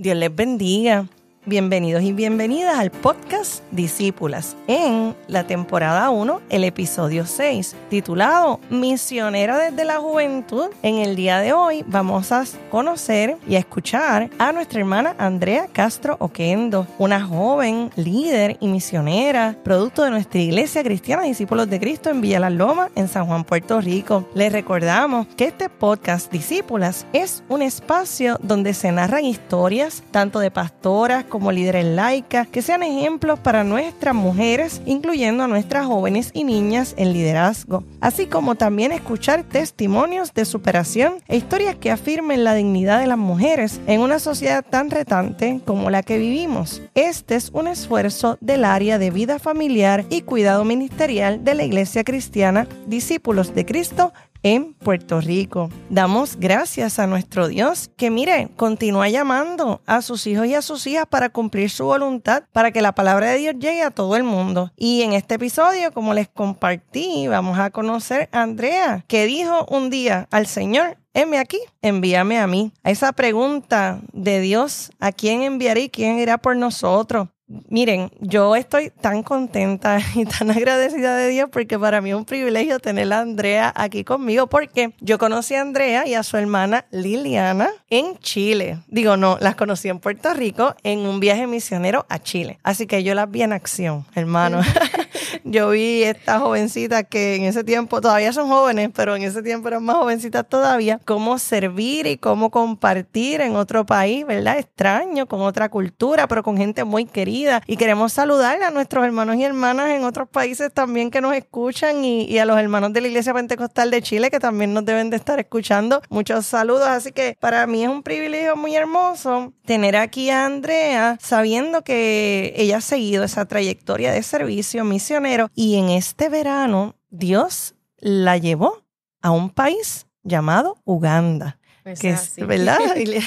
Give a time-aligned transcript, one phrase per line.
[0.00, 1.06] Dios les bendiga.
[1.46, 9.56] Bienvenidos y bienvenidas al podcast Discípulas en la temporada 1, el episodio 6, titulado Misionera
[9.56, 10.66] desde la Juventud.
[10.82, 15.66] En el día de hoy vamos a conocer y a escuchar a nuestra hermana Andrea
[15.72, 22.10] Castro Oquendo, una joven líder y misionera, producto de nuestra iglesia cristiana Discípulos de Cristo
[22.10, 24.28] en Villa Las Lomas, en San Juan, Puerto Rico.
[24.34, 30.50] Les recordamos que este podcast Discípulas es un espacio donde se narran historias tanto de
[30.50, 36.44] pastoras, como líderes laicas que sean ejemplos para nuestras mujeres, incluyendo a nuestras jóvenes y
[36.44, 42.54] niñas en liderazgo, así como también escuchar testimonios de superación e historias que afirmen la
[42.54, 46.82] dignidad de las mujeres en una sociedad tan retante como la que vivimos.
[46.94, 52.04] Este es un esfuerzo del área de vida familiar y cuidado ministerial de la Iglesia
[52.04, 54.12] Cristiana Discípulos de Cristo
[54.42, 55.70] en Puerto Rico.
[55.88, 60.86] Damos gracias a nuestro Dios que, mire, continúa llamando a sus hijos y a sus
[60.86, 64.24] hijas para cumplir su voluntad, para que la palabra de Dios llegue a todo el
[64.24, 64.72] mundo.
[64.76, 69.90] Y en este episodio, como les compartí, vamos a conocer a Andrea, que dijo un
[69.90, 72.72] día al Señor, heme aquí, envíame a mí.
[72.82, 77.28] A esa pregunta de Dios, ¿a quién enviaré y quién irá por nosotros?
[77.68, 82.24] Miren, yo estoy tan contenta y tan agradecida de Dios porque para mí es un
[82.24, 86.86] privilegio tener a Andrea aquí conmigo porque yo conocí a Andrea y a su hermana
[86.92, 88.78] Liliana en Chile.
[88.86, 92.60] Digo, no, las conocí en Puerto Rico en un viaje misionero a Chile.
[92.62, 94.60] Así que yo las vi en acción, hermano.
[95.44, 99.68] yo vi estas jovencitas que en ese tiempo todavía son jóvenes, pero en ese tiempo
[99.68, 104.58] eran más jovencitas todavía, cómo servir y cómo compartir en otro país, ¿verdad?
[104.58, 107.62] Extraño, con otra cultura, pero con gente muy querida.
[107.66, 112.04] Y queremos saludar a nuestros hermanos y hermanas en otros países también que nos escuchan
[112.04, 115.16] y, a los hermanos de la Iglesia Pentecostal de Chile que también nos deben de
[115.16, 116.02] estar escuchando.
[116.08, 121.18] Muchos saludos, así que para mí es un privilegio muy hermoso tener aquí a Andrea
[121.20, 127.74] sabiendo que ella ha seguido esa trayectoria de servicio misionero y en este verano Dios
[127.98, 128.82] la llevó
[129.22, 131.58] a un país llamado Uganda.
[131.82, 132.36] Pues que es.
[132.36, 132.78] ¿verdad,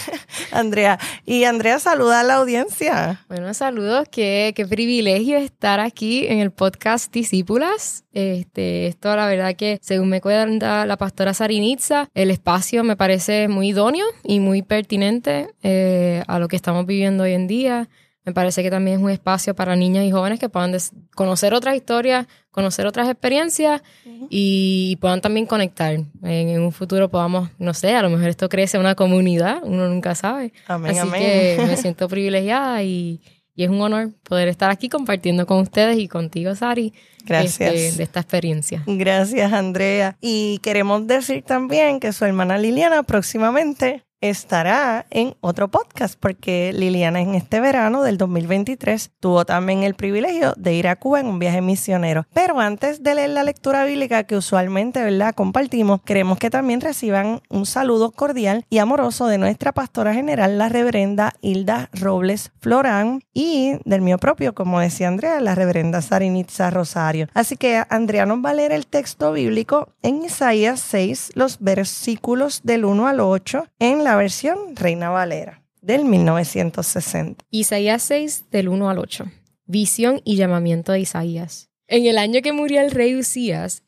[0.52, 1.00] Andrea?
[1.26, 3.26] Y Andrea saluda a la audiencia.
[3.28, 4.08] Bueno, saludos.
[4.12, 8.06] Qué, qué privilegio estar aquí en el podcast Discípulas.
[8.12, 13.48] Este, esto, la verdad, que según me cuenta la pastora Sarinitza, el espacio me parece
[13.48, 17.90] muy idóneo y muy pertinente eh, a lo que estamos viviendo hoy en día.
[18.26, 20.74] Me parece que también es un espacio para niñas y jóvenes que puedan
[21.14, 23.82] conocer otras historias, conocer otras experiencias
[24.30, 25.94] y puedan también conectar.
[25.94, 29.88] En, en un futuro podamos, no sé, a lo mejor esto crece una comunidad, uno
[29.90, 30.54] nunca sabe.
[30.68, 31.22] Amén, Así amén.
[31.22, 33.22] que me siento privilegiada y,
[33.56, 36.94] y es un honor poder estar aquí compartiendo con ustedes y contigo, Sari,
[37.26, 37.74] Gracias.
[37.74, 38.84] este, de esta experiencia.
[38.88, 40.18] Gracias, Andrea.
[40.22, 47.20] Y queremos decir también que su hermana Liliana próximamente estará en otro podcast porque Liliana
[47.20, 51.40] en este verano del 2023 tuvo también el privilegio de ir a Cuba en un
[51.40, 52.26] viaje misionero.
[52.34, 57.42] Pero antes de leer la lectura bíblica que usualmente, ¿verdad?, compartimos, queremos que también reciban
[57.50, 63.74] un saludo cordial y amoroso de nuestra pastora general, la reverenda Hilda Robles Florán y
[63.84, 67.28] del mío propio, como decía Andrea, la reverenda Sarinitza Rosario.
[67.34, 72.62] Así que Andrea nos va a leer el texto bíblico en Isaías 6, los versículos
[72.64, 77.44] del 1 al 8, en la versión Reina Valera del 1960.
[77.52, 79.26] Isaías 6, del 1 al 8.
[79.66, 81.70] Visión y llamamiento de Isaías.
[81.88, 83.84] En el año que murió el rey Usías,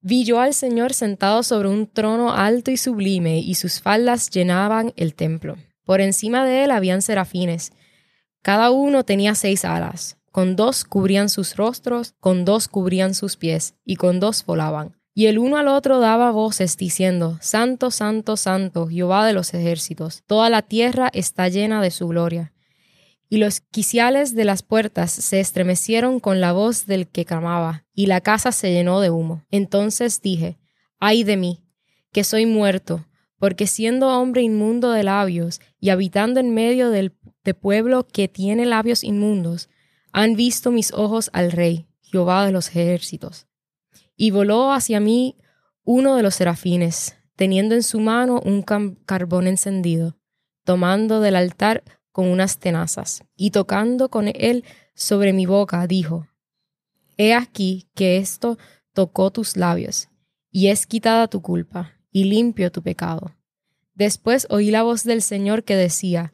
[0.00, 4.92] vi yo al Señor sentado sobre un trono alto y sublime, y sus faldas llenaban
[4.96, 5.56] el templo.
[5.84, 7.72] Por encima de él habían serafines.
[8.40, 10.16] Cada uno tenía seis alas.
[10.30, 14.96] Con dos cubrían sus rostros, con dos cubrían sus pies, y con dos volaban.
[15.16, 20.24] Y el uno al otro daba voces diciendo, Santo, Santo, Santo, Jehová de los ejércitos,
[20.26, 22.52] toda la tierra está llena de su gloria.
[23.28, 28.06] Y los quiciales de las puertas se estremecieron con la voz del que clamaba, y
[28.06, 29.44] la casa se llenó de humo.
[29.52, 30.58] Entonces dije,
[30.98, 31.64] ay de mí,
[32.12, 33.06] que soy muerto,
[33.38, 37.12] porque siendo hombre inmundo de labios, y habitando en medio del
[37.44, 39.68] de pueblo que tiene labios inmundos,
[40.12, 43.46] han visto mis ojos al Rey, Jehová de los ejércitos.
[44.16, 45.36] Y voló hacia mí
[45.84, 50.16] uno de los serafines, teniendo en su mano un carbón encendido,
[50.64, 54.64] tomando del altar con unas tenazas, y tocando con él
[54.94, 56.28] sobre mi boca, dijo,
[57.16, 58.58] He aquí que esto
[58.92, 60.08] tocó tus labios,
[60.50, 63.34] y es quitada tu culpa, y limpio tu pecado.
[63.94, 66.32] Después oí la voz del Señor que decía,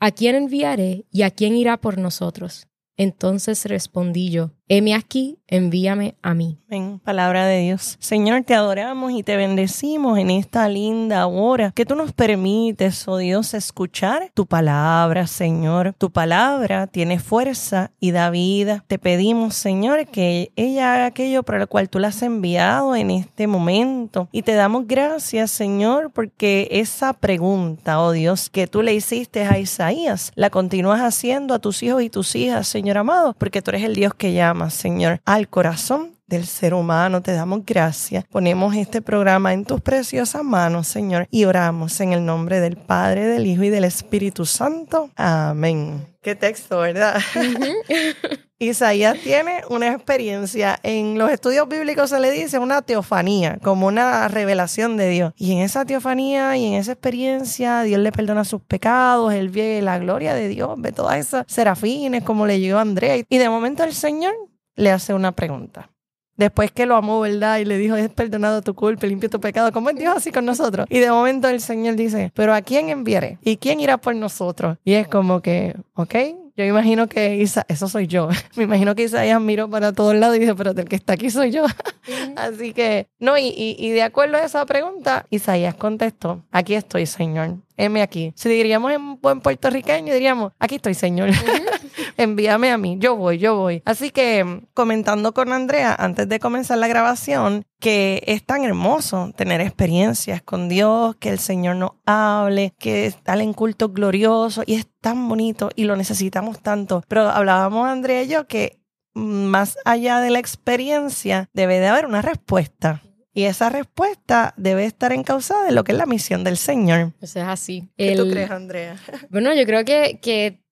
[0.00, 2.68] ¿A quién enviaré y a quién irá por nosotros?
[2.96, 6.58] Entonces respondí yo, heme aquí, envíame a mí.
[6.70, 7.96] En palabra de Dios.
[7.98, 13.16] Señor, te adoramos y te bendecimos en esta linda hora que tú nos permites, oh
[13.16, 15.94] Dios, escuchar tu palabra, Señor.
[15.96, 18.84] Tu palabra tiene fuerza y da vida.
[18.86, 23.10] Te pedimos, Señor, que ella haga aquello para lo cual tú la has enviado en
[23.10, 24.28] este momento.
[24.30, 29.58] Y te damos gracias, Señor, porque esa pregunta, oh Dios, que tú le hiciste a
[29.58, 33.84] Isaías, la continúas haciendo a tus hijos y tus hijas, Señor amado, porque tú eres
[33.84, 37.22] el Dios que llama, Señor, al corazón del ser humano.
[37.22, 38.24] Te damos gracias.
[38.26, 43.26] Ponemos este programa en tus preciosas manos, Señor, y oramos en el nombre del Padre,
[43.26, 45.10] del Hijo y del Espíritu Santo.
[45.16, 46.06] Amén.
[46.20, 47.20] Qué texto, ¿verdad?
[48.60, 54.26] Isaías tiene una experiencia, en los estudios bíblicos se le dice una teofanía, como una
[54.26, 55.32] revelación de Dios.
[55.36, 59.80] Y en esa teofanía y en esa experiencia, Dios le perdona sus pecados, él ve
[59.80, 63.16] la gloria de Dios, ve todas esas serafines como le llegó a Andrea.
[63.16, 64.34] Y de momento el Señor
[64.78, 65.90] le hace una pregunta.
[66.36, 67.58] Después que lo amó, ¿verdad?
[67.58, 69.72] Y le dijo, es perdonado tu culpa, limpio tu pecado.
[69.72, 70.86] ¿Cómo es Dios así con nosotros?
[70.88, 73.38] Y de momento el Señor dice, pero ¿a quién enviaré?
[73.42, 74.78] ¿Y quién irá por nosotros?
[74.84, 76.14] Y es como que, ok,
[76.56, 78.28] yo imagino que Isa, eso soy yo.
[78.56, 81.28] Me imagino que Isaías miró para todos lados y dice, pero el que está aquí
[81.28, 81.64] soy yo.
[82.36, 87.56] Así que, no, y, y, de acuerdo a esa pregunta, Isaías contestó, aquí estoy, Señor.
[87.78, 88.32] Heme aquí.
[88.34, 91.30] Si diríamos en buen puertorriqueño, diríamos, aquí estoy, Señor.
[92.16, 92.96] Envíame a mí.
[92.98, 93.82] Yo voy, yo voy.
[93.84, 99.60] Así que, comentando con Andrea, antes de comenzar la grabación, que es tan hermoso tener
[99.60, 104.88] experiencias con Dios, que el Señor nos hable, que está en culto glorioso y es
[105.00, 107.04] tan bonito y lo necesitamos tanto.
[107.06, 108.80] Pero hablábamos, Andrea y yo, que
[109.14, 113.02] más allá de la experiencia, debe de haber una respuesta.
[113.38, 117.12] Y esa respuesta debe estar encausada en lo que es la misión del Señor.
[117.20, 117.88] Eso es así.
[117.96, 118.96] ¿Qué tú crees, Andrea?
[119.30, 120.64] Bueno, yo creo que, que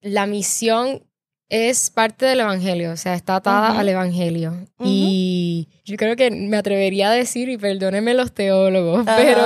[0.00, 1.06] la misión
[1.50, 4.54] es parte del Evangelio, o sea, está atada al Evangelio.
[4.84, 9.40] Y yo creo que me atrevería a decir, y perdónenme los teólogos, pero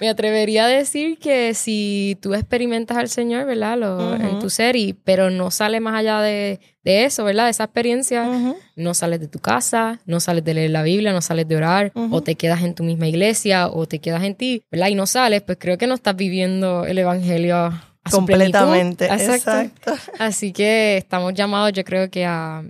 [0.00, 3.78] me atrevería a decir que si tú experimentas al Señor, ¿verdad?
[3.78, 7.44] Lo, En tu ser, y, pero no sales más allá de, de, eso, ¿verdad?
[7.44, 8.28] De esa experiencia,
[8.76, 11.92] no sales de tu casa, no sales de leer la Biblia, no sales de orar,
[11.94, 14.88] o te quedas en tu misma iglesia, o te quedas en ti, ¿verdad?
[14.88, 17.72] Y no sales, pues creo que no estás viviendo el Evangelio
[18.10, 19.06] completamente.
[19.06, 19.92] Exacto.
[20.18, 22.64] Así que estamos llamados, yo creo que a,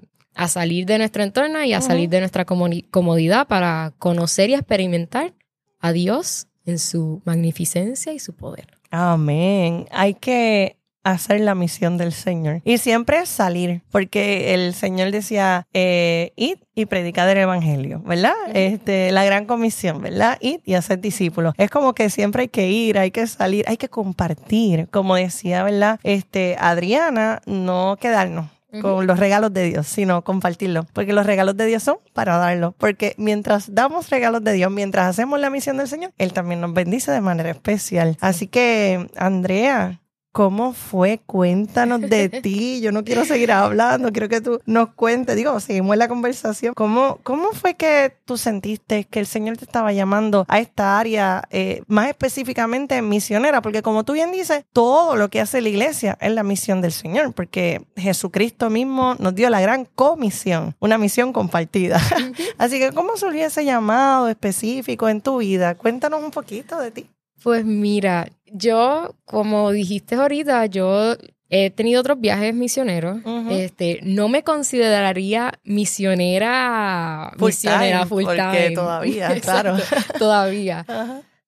[0.49, 5.33] salir de nuestro entorno y a salir de nuestra comodidad para conocer y experimentar
[5.81, 8.67] a Dios en su magnificencia y su poder.
[8.91, 9.87] Amén.
[9.91, 12.61] Hay que hacer la misión del Señor.
[12.65, 18.35] Y siempre es salir, porque el Señor decía, eh, id y predicar el Evangelio, ¿verdad?
[18.53, 20.37] Este, la gran comisión, ¿verdad?
[20.41, 21.55] Id y hacer discípulos.
[21.59, 24.89] Es como que siempre hay que ir, hay que salir, hay que compartir.
[24.91, 26.01] Como decía, ¿verdad?
[26.03, 28.47] Este, Adriana, no quedarnos
[28.83, 30.87] con los regalos de Dios, sino compartirlo.
[30.93, 32.75] Porque los regalos de Dios son para darlos.
[32.77, 36.75] Porque mientras damos regalos de Dios, mientras hacemos la misión del Señor, Él también nos
[36.75, 38.19] bendice de manera especial.
[38.21, 40.01] Así que, Andrea,
[40.37, 41.23] ¿Cómo fue?
[41.25, 42.83] Cuéntanos de ti.
[42.83, 45.35] Yo no quiero seguir hablando, quiero que tú nos cuentes.
[45.35, 46.75] Digo, seguimos en la conversación.
[46.75, 51.43] ¿Cómo, cómo fue que tú sentiste que el Señor te estaba llamando a esta área,
[51.49, 53.63] eh, más específicamente misionera?
[53.63, 56.93] Porque como tú bien dices, todo lo que hace la iglesia es la misión del
[56.93, 61.99] Señor, porque Jesucristo mismo nos dio la gran comisión, una misión compartida.
[62.59, 65.77] Así que, ¿cómo surgió ese llamado específico en tu vida?
[65.77, 67.09] Cuéntanos un poquito de ti.
[67.47, 71.15] Pues mira, yo, como dijiste ahorita, yo
[71.49, 73.19] he tenido otros viajes misioneros.
[73.49, 79.77] Este, no me consideraría misionera, full misionera full Porque todavía, claro.
[80.19, 80.85] todavía.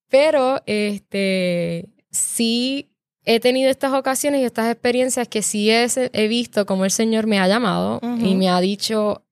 [0.09, 2.93] Pero este sí
[3.25, 7.27] he tenido estas ocasiones y estas experiencias que sí he, he visto como el Señor
[7.27, 9.25] me ha llamado y me ha dicho,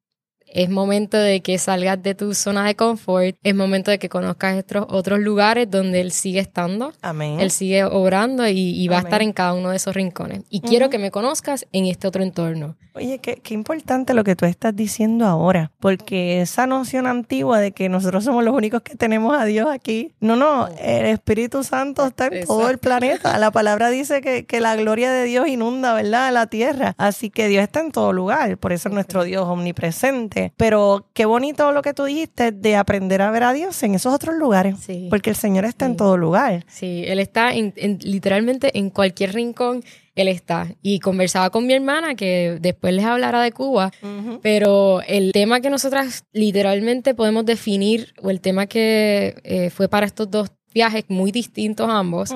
[0.57, 4.59] es momento de que salgas de tu zona de confort, es momento de que conozcas
[4.59, 7.41] otros, otros lugares donde Él sigue estando, Amén.
[7.41, 10.43] Él sigue obrando y, va a estar en cada uno de esos rincones.
[10.49, 12.77] Y quiero que me conozcas en este otro entorno.
[12.95, 17.73] Oye, qué, qué, importante lo que tú estás diciendo ahora, porque esa noción antigua de
[17.73, 22.07] que nosotros somos los únicos que tenemos a Dios aquí, no, no, el Espíritu Santo
[22.07, 23.39] está en todo el planeta.
[23.39, 26.95] La palabra dice que, que, la gloria de Dios inunda, ¿verdad?, la tierra.
[26.97, 30.46] Así que Dios está en todo lugar, por eso es nuestro Dios omnipresente.
[30.57, 34.15] Pero qué bonito lo que tú dijiste de aprender a ver a Dios en esos
[34.15, 34.77] otros lugares,
[35.11, 36.65] porque el Señor está en todo lugar.
[36.69, 39.83] Sí, Él está en, literalmente en cualquier rincón
[40.17, 40.75] él está.
[40.83, 43.93] Y conversaba con mi hermana, que después les hablará de Cuba,
[44.43, 50.07] pero el tema que nosotras literalmente podemos definir, o el tema que eh, fue para
[50.07, 52.33] estos dos viajes muy distintos ambos,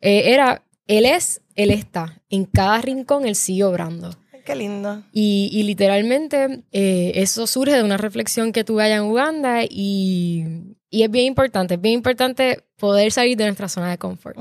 [0.00, 2.20] eh, era, Él es, Él está.
[2.28, 4.10] En cada rincón Él sigue obrando.
[4.44, 5.02] Qué lindo.
[5.12, 10.44] Y, y literalmente eh, eso surge de una reflexión que tuve allá en Uganda y,
[10.90, 14.38] y es bien importante, es bien importante poder salir de nuestra zona de confort.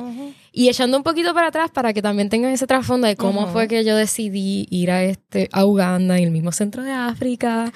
[0.51, 3.67] Y echando un poquito para atrás para que también tengan ese trasfondo de cómo fue
[3.67, 7.71] que yo decidí ir a, este, a Uganda, en el mismo centro de África,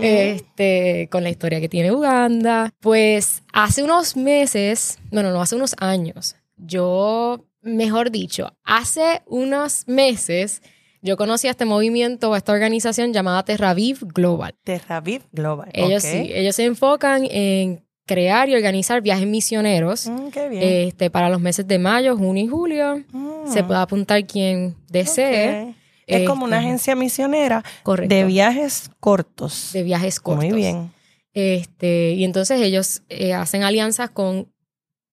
[0.00, 2.72] este, con la historia que tiene Uganda.
[2.80, 10.62] Pues hace unos meses, bueno, no, hace unos años, yo, mejor dicho, hace unos meses,
[11.06, 14.54] yo conocí a este movimiento, a esta organización llamada Terraviv Global.
[14.64, 15.70] Terraviv Global.
[15.72, 16.10] Ellos ok.
[16.10, 20.62] sí, ellos se enfocan en crear y organizar viajes misioneros Mm, qué bien.
[20.62, 23.02] este, para los meses de mayo, junio y julio.
[23.12, 25.74] Mm, Se puede apuntar quien desee.
[26.06, 28.14] Es como una Este, agencia misionera Correcto.
[28.14, 29.70] de viajes cortos.
[29.72, 30.44] de viajes cortos.
[30.44, 30.92] Muy bien.
[31.34, 34.48] Este, y entonces ellos eh, hacen alianzas con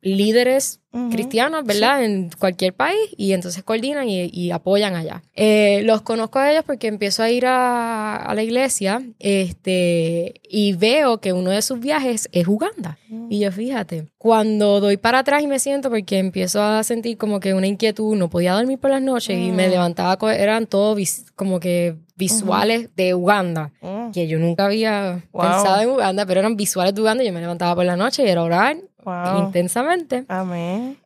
[0.03, 1.10] líderes Ujú.
[1.10, 2.03] cristianos, ¿verdad?
[2.03, 5.24] En cualquier país y entonces coordinan y, y apoyan allá.
[5.33, 10.74] Eh, los conozco a ellos porque empiezo a ir a, a la iglesia este, y
[10.74, 12.98] veo que uno de sus viajes es Uganda.
[13.29, 17.39] Y yo fíjate, cuando doy para atrás y me siento porque empiezo a sentir como
[17.39, 19.72] que una inquietud, no podía dormir por las noches y me Mm.
[19.72, 20.98] levantaba, eran todos
[21.36, 25.41] como que visuales de Uganda Mm, que yo nunca había Wow.
[25.41, 27.24] pensado en Uganda, pero eran visuales de Uganda.
[27.24, 29.45] Yo me levantaba por la noche y era orar wow.
[29.45, 30.25] intensamente.
[30.27, 30.98] Amén.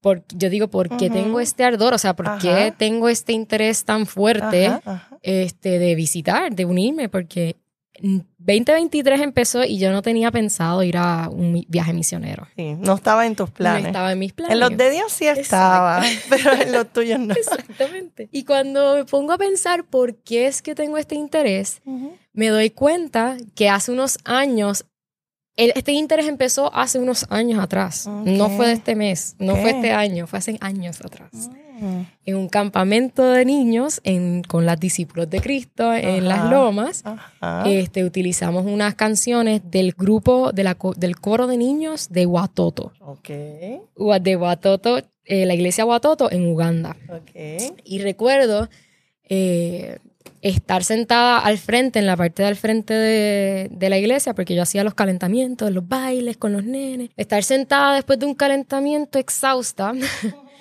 [0.00, 1.94] Por- yo digo, ¿por qué tengo este ardor?
[1.94, 7.08] O sea, ¿por qué tengo este interés tan fuerte Ajá, este, de visitar, de unirme?
[7.08, 7.56] Porque
[8.00, 12.48] mm, 2023 empezó y yo no tenía pensado ir a un viaje misionero.
[12.56, 13.86] Sí, no estaba en tus No planes.
[13.86, 14.54] estaba en mis planes.
[14.54, 17.34] en los de Dios sí estaba, pero en los tuyos no.
[17.34, 18.28] Exactamente.
[18.32, 21.80] Y cuando me pongo a pensar por qué es que tengo este interés,
[22.32, 24.86] me doy cuenta que hace unos años,
[25.56, 28.06] el- este interés empezó hace unos años atrás.
[28.06, 31.30] No fue de este mes, no fue este año, fue hace años atrás.
[31.80, 32.00] Mm.
[32.26, 37.02] En un campamento de niños en- con las discípulos de Cristo en las lomas.
[37.66, 42.92] Este, utilizamos unas canciones del grupo de la co- del coro de niños de Watoto.
[43.00, 43.30] Ok,
[43.96, 46.96] Ua- De Watoto, eh, la iglesia Watoto en Uganda.
[47.84, 48.68] Y recuerdo
[49.28, 49.98] eh,
[50.42, 54.62] estar sentada al frente, en la parte del frente de, de la iglesia, porque yo
[54.62, 57.10] hacía los calentamientos, los bailes con los nenes.
[57.16, 59.92] Estar sentada después de un calentamiento exhausta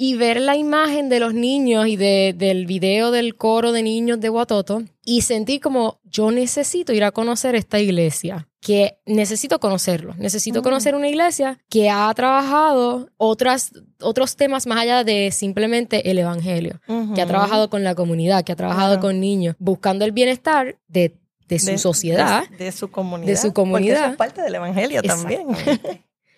[0.00, 4.20] y ver la imagen de los niños y de- del video del coro de niños
[4.20, 10.14] de Watoto y sentir como yo necesito ir a conocer esta iglesia, que necesito conocerlo,
[10.16, 10.62] necesito Mm.
[10.62, 16.80] conocer una iglesia que ha trabajado otras, otros temas más allá de simplemente el evangelio,
[17.16, 21.16] que ha trabajado con la comunidad, que ha trabajado con niños, buscando el bienestar de,
[21.48, 23.26] de su De- sociedad De, su comunidad.
[23.30, 24.02] de su Porque comunidad.
[24.04, 25.46] eso es parte del evangelio también.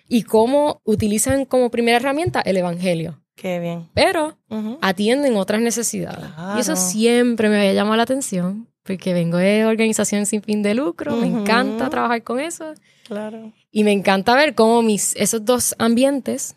[0.09, 3.89] Y cómo utilizan como primera herramienta el evangelio, Qué bien.
[3.95, 4.37] pero
[4.83, 6.27] atienden otras necesidades.
[6.57, 10.75] Y eso siempre me había llamado la atención, porque vengo de organización sin fin de
[10.75, 12.75] lucro, me encanta trabajar con eso
[13.07, 13.53] Claro.
[13.73, 16.55] y me encanta ver cómo mis, esos dos ambientes,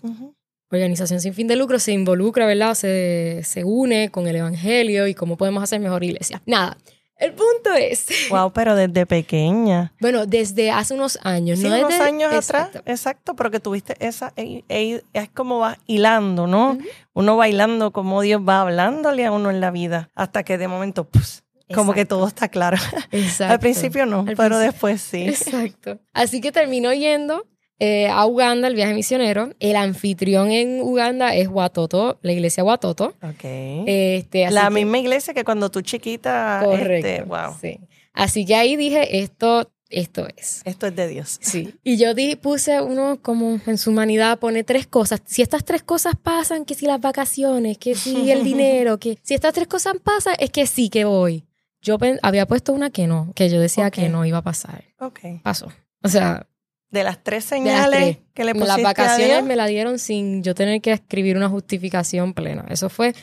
[0.72, 2.74] organización sin fin de lucro, se involucra, ¿verdad?
[2.74, 6.42] Se, se une con el evangelio y cómo podemos hacer mejor iglesia.
[6.46, 6.78] Nada,
[7.18, 9.94] el punto es, Wow, pero desde pequeña.
[10.02, 12.80] bueno, desde hace unos años, Sí, no unos desde- años Exacto.
[12.80, 16.78] atrás, exacto, pero que tuviste esa, e- e- es como va hilando, ¿no?
[17.14, 21.06] Uno bailando como Dios va hablándole a uno en la vida, hasta que de momento,
[21.06, 21.44] pues,
[21.74, 22.78] como que todo está claro.
[23.12, 23.54] Exacto.
[23.54, 24.58] Al principio no, Al pero principio.
[24.60, 25.24] después sí.
[25.28, 26.00] Exacto.
[26.14, 27.48] Así que terminó yendo
[27.80, 29.52] eh, a Uganda, el viaje misionero.
[29.60, 33.16] El anfitrión en Uganda es Watoto, la iglesia Watoto.
[33.22, 33.44] Ok.
[33.86, 37.08] Este, la que- misma iglesia que cuando tú chiquita, Correcto.
[37.08, 37.80] este, wow, sí.
[38.14, 40.62] Así que ahí dije, esto, esto es.
[40.66, 41.40] esto es de Dios.
[41.42, 41.74] Sí.
[41.84, 45.22] Y yo di, puse uno como en su humanidad, pone tres cosas.
[45.26, 49.34] Si estas tres cosas pasan, que si las vacaciones, que si el dinero, que si
[49.34, 51.44] estas tres cosas pasan, es que sí que voy.
[51.82, 53.94] Yo había puesto una que no, que yo decía Ok.
[53.94, 54.86] que no iba a pasar.
[55.00, 55.20] Ok.
[55.44, 55.68] Pasó.
[56.02, 56.48] O sea,
[56.94, 58.18] De las tres de las señales tres.
[58.34, 61.36] que le pusiste las a vacaciones Dios, me la dieron sin yo tener que escribir
[61.36, 62.66] una justificación plena.
[62.70, 63.14] Eso fue,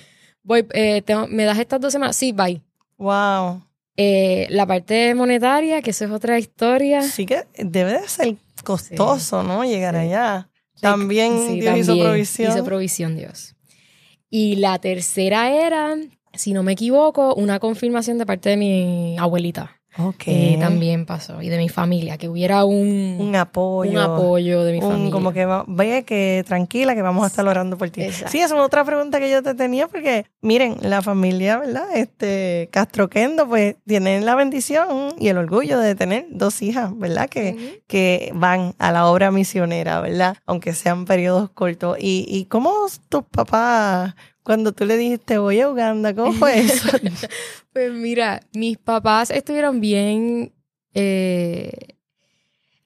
[0.43, 2.17] voy, eh, tengo- ¿me das estas dos semanas?
[2.17, 2.61] Sí, bye.
[2.99, 3.63] wow.
[3.97, 7.03] Eh, la parte monetaria, que eso es otra historia.
[7.03, 9.63] Sí que debe de ser costoso, ¿no?
[9.65, 10.01] Llegar Sí.
[10.01, 10.49] allá.
[10.81, 12.51] También Sí, Dios hizo provisión.
[12.53, 13.55] Hizo provisión Dios.
[14.31, 15.97] Y la tercera era,
[16.33, 19.80] si no me equivoco, una confirmación de parte de mi abuelita.
[19.99, 20.17] Ok.
[20.19, 21.43] Que también pasó.
[21.43, 23.91] Y de mi familia, que hubiera un, un apoyo.
[23.91, 25.11] un apoyo de mi un- familia.
[25.11, 28.03] como que ve que tranquila que vamos a estar orando por ti.
[28.03, 28.31] Exacto.
[28.31, 31.85] Sí, esa es otra pregunta que yo te tenía porque miren, la familia, ¿verdad?
[31.95, 37.29] Este Castro Kendo pues tienen la bendición y el orgullo de tener dos hijas, ¿verdad?
[37.29, 40.37] Que que van a la obra misionera, ¿verdad?
[40.47, 41.97] Aunque sean periodos cortos.
[42.01, 42.73] ¿Y, y cómo
[43.09, 46.89] tus papás Cuando tú le dijiste, voy a Uganda, ¿cómo fue eso?
[47.73, 50.53] Pues mira, mis papás estuvieron bien...
[50.95, 51.71] eh,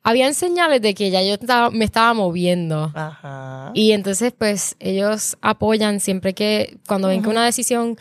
[0.03, 2.93] habían señales de que ya yo estaba- me estaba moviendo.
[2.95, 3.71] Ajá.
[3.75, 7.97] Y entonces, pues, ellos apoyan siempre que, cuando ven que una decisión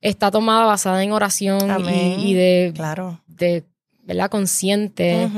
[0.00, 1.58] está tomada basada en oración
[1.90, 3.20] y, y de, Claro.
[3.26, 3.64] de,
[4.04, 4.30] ¿verdad?
[4.30, 5.28] Consciente,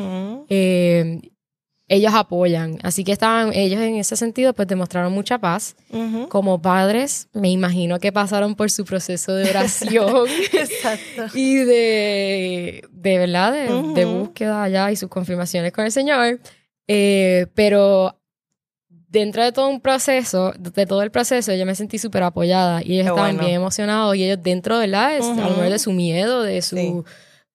[0.51, 1.23] eh,
[1.93, 2.79] ellos apoyan.
[2.85, 5.75] Así que estaban, ellos en ese sentido, pues, demostraron mucha paz.
[5.91, 6.29] Ujú.
[6.29, 11.27] Como padres, me imagino que pasaron por su proceso de oración Exacto.
[11.37, 13.95] y de, de verdad, de, Ujú.
[13.95, 16.39] de búsqueda allá y sus confirmaciones con el Señor.
[16.87, 18.17] Eh, pero
[19.09, 22.93] dentro de todo un proceso, de todo el proceso, yo me sentí súper apoyada y
[22.95, 23.47] ellos Qué estaban bueno.
[23.49, 25.17] bien emocionados y ellos dentro, ¿verdad?
[25.17, 26.77] Es- A lo mejor de su miedo, de su...
[26.77, 26.93] Sí.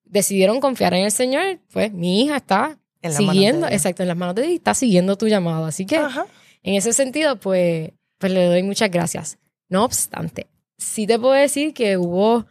[0.03, 4.35] Decidieron confiar en el Señor, pues mi hija está En siguiendo, exacto, en las manos
[4.35, 5.65] de Dios y está siguiendo tu llamado.
[5.65, 6.25] Así que Ajá.
[6.63, 9.38] en ese sentido, pues, pues le doy muchas gracias.
[9.69, 10.47] No obstante,
[10.77, 12.45] sí te puedo decir que hubo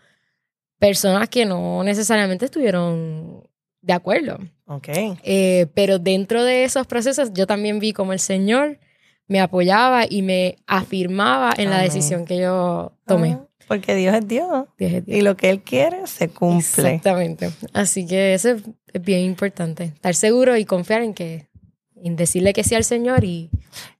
[0.78, 3.48] personas que no necesariamente estuvieron
[3.80, 4.38] de acuerdo.
[4.66, 4.88] Ok.
[5.22, 8.78] Eh, pero dentro de esos procesos yo también vi como el Señor
[9.26, 13.38] me apoyaba y me afirmaba en la decisión que yo tomé.
[13.40, 14.66] Ah, Porque Dios es Dios.
[14.78, 16.94] Y lo que Él quiere se cumple.
[16.94, 17.50] Exactamente.
[17.72, 18.62] Así que eso es,
[19.02, 19.84] bien importante.
[19.84, 21.48] Estar seguro y confiar en que,
[21.96, 23.50] en decirle que sí al Señor y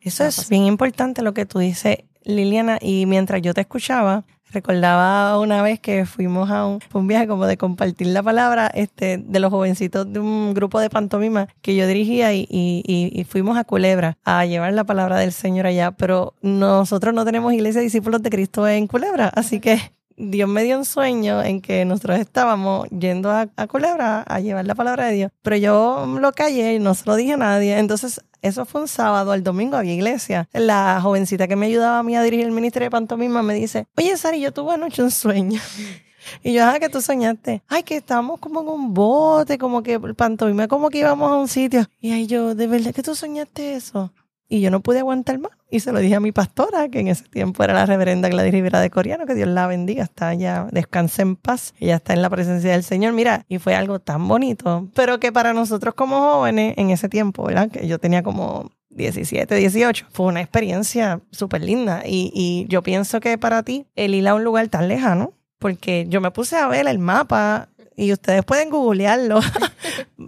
[0.01, 2.79] Eso es bien importante lo que tú dices, Liliana.
[2.81, 7.57] Y mientras yo te escuchaba, recordaba una vez que fuimos a un, viaje como de
[7.59, 12.33] compartir la palabra este, de los jovencitos de un grupo de pantomima que yo dirigía
[12.33, 15.91] y, y- y- y fuimos a Culebra a llevar la palabra del Señor allá.
[15.93, 19.29] Pero nosotros no tenemos iglesia de discípulos de Cristo en Culebra.
[19.35, 19.79] Así que
[20.17, 24.67] Dios me dio un sueño en que nosotros estábamos yendo a, a Culebra a llevar
[24.67, 27.79] la palabra de Dios, pero yo lo callé y no se lo dije a nadie.
[27.79, 30.49] Entonces, eso fue un sábado, el domingo había iglesia.
[30.53, 33.87] La jovencita que me ayudaba a mí a dirigir el ministerio de pantomima me dice,
[33.97, 35.61] oye, Sari, yo tuve anoche un sueño.
[36.43, 37.63] Y yo, ah, que tú soñaste.
[37.69, 41.37] Ay, que estábamos como en un bote, como que el pantomima, como que íbamos a
[41.37, 41.87] un sitio.
[42.01, 44.11] Y ahí yo, ¿de verdad que tú soñaste eso?
[44.49, 45.53] Y yo no pude aguantar más.
[45.71, 48.53] Y se lo dije a mi pastora, que en ese tiempo era la reverenda Gladys
[48.53, 51.75] Rivera de Coreano, que Dios la bendiga, está allá, descanse en paz.
[51.81, 53.13] Ella está en la presencia del Señor.
[53.13, 57.45] Mira, y fue algo tan bonito, pero que para nosotros como jóvenes en ese tiempo,
[57.45, 57.71] ¿verdad?
[57.71, 62.03] Que yo tenía como 17, 18, fue una experiencia súper linda.
[62.05, 66.07] Y, y yo pienso que para ti, el ir a un lugar tan lejano, porque
[66.09, 69.41] yo me puse a ver el mapa y ustedes pueden googlearlo.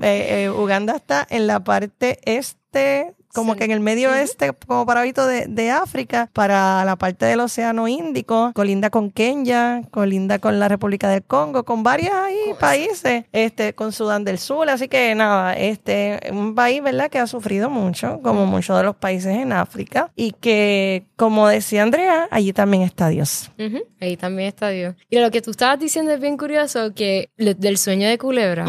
[0.03, 3.59] Eh, eh, Uganda está en la parte este, como Sí.
[3.61, 4.19] que en el medio Ujú.
[4.19, 9.83] este, como paradito de, de África, para la parte del Océano Índico, colinda con Kenia,
[9.93, 14.69] colinda con la República del Congo, con varios ahí países, este, con Sudán del Sur,
[14.69, 18.97] así que nada, este, un país, ¿verdad?, que ha sufrido mucho, como muchos de los
[18.97, 23.51] países en África, y que, como decía Andrea, allí también está Dios.
[23.59, 24.95] Ujú, Ahí también está Dios.
[25.11, 28.65] Y lo que tú estabas diciendo es bien curioso, que del sueño de Culebra,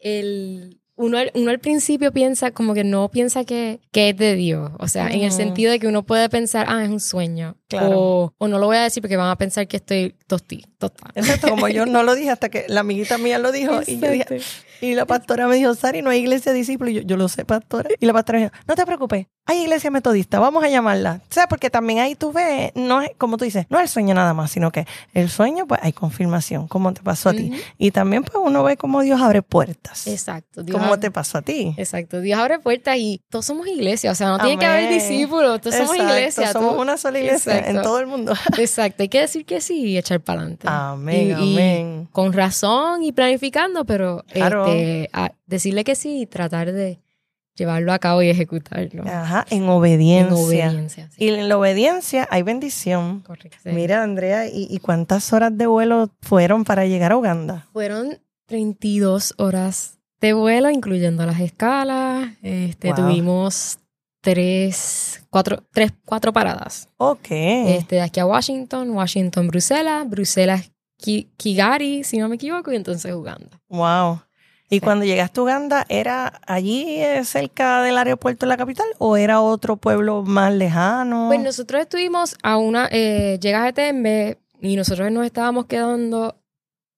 [0.00, 4.34] el, uno, al- uno al principio piensa como que no piensa que, que es de
[4.34, 4.70] Dios.
[4.78, 7.56] O sea, en el sentido de que uno puede pensar, ah, es un sueño.
[7.68, 7.98] Claro.
[7.98, 11.12] O, o no lo voy a decir porque van a pensar que estoy tosti, tostada.
[11.14, 14.10] Exacto, como yo no lo dije hasta que la amiguita mía lo dijo y yo
[14.10, 14.40] dije,
[14.80, 16.92] y la pastora me dijo, Sari, no hay iglesia de discípulos.
[16.92, 17.90] Y yo, yo lo sé, pastora.
[17.98, 21.20] Y la pastora me dijo, no te preocupes, hay iglesia metodista, vamos a llamarla.
[21.28, 23.88] O sea, porque también ahí tú ves, no es, como tú dices, no es el
[23.88, 27.50] sueño nada más, sino que el sueño, pues hay confirmación, como te pasó a ti.
[27.78, 30.06] Y también, pues uno ve cómo Dios abre puertas.
[30.06, 30.62] Exacto.
[30.62, 31.74] Dios Como abre- te pasó a ti.
[31.76, 32.20] Exacto.
[32.20, 34.12] Dios abre puertas y todos somos iglesia.
[34.12, 35.60] O sea, no tiene que haber discípulos.
[35.60, 36.52] Todos somos iglesia.
[36.52, 38.32] Somos tú- una sola iglesia en todo el mundo.
[38.58, 40.66] Exacto, hay que decir que sí y echar para adelante.
[40.70, 42.08] Amén, Y- y amén.
[42.12, 44.66] con razón y planificando, pero Claro.
[44.66, 45.10] este,
[45.46, 47.00] decirle que sí y tratar de
[47.56, 49.04] llevarlo a cabo y ejecutarlo.
[49.06, 50.36] Ajá, en En obediencia.
[50.36, 51.10] obediencia.
[51.10, 51.24] sí.
[51.24, 53.20] Y en la obediencia hay bendición.
[53.20, 53.58] Correcto.
[53.62, 53.70] sí.
[53.70, 57.66] Mira, Andrea, ¿y, y cuántas horas de vuelo fueron para llegar a Uganda?
[57.72, 62.30] Fueron 32 horas de vuelo, incluyendo las escalas.
[62.42, 62.96] Este, Wow.
[62.96, 63.78] Tuvimos
[64.22, 66.88] tres, cuatro, tres, cuatro paradas.
[66.98, 67.26] Ok.
[67.30, 72.76] Este, de aquí a Washington, Washington, Bruselas, Bruselas, Ki- Kigali, si no me equivoco, y
[72.76, 73.48] entonces Uganda.
[73.68, 74.20] Wow.
[74.72, 74.80] ¿Y Sí.
[74.80, 79.40] cuando llegaste a Uganda, era allí eh, cerca del aeropuerto de la capital o era
[79.40, 81.26] otro pueblo más lejano?
[81.28, 86.36] Pues nosotros estuvimos a una, eh, llegas a Tembe y nosotros nos estábamos quedando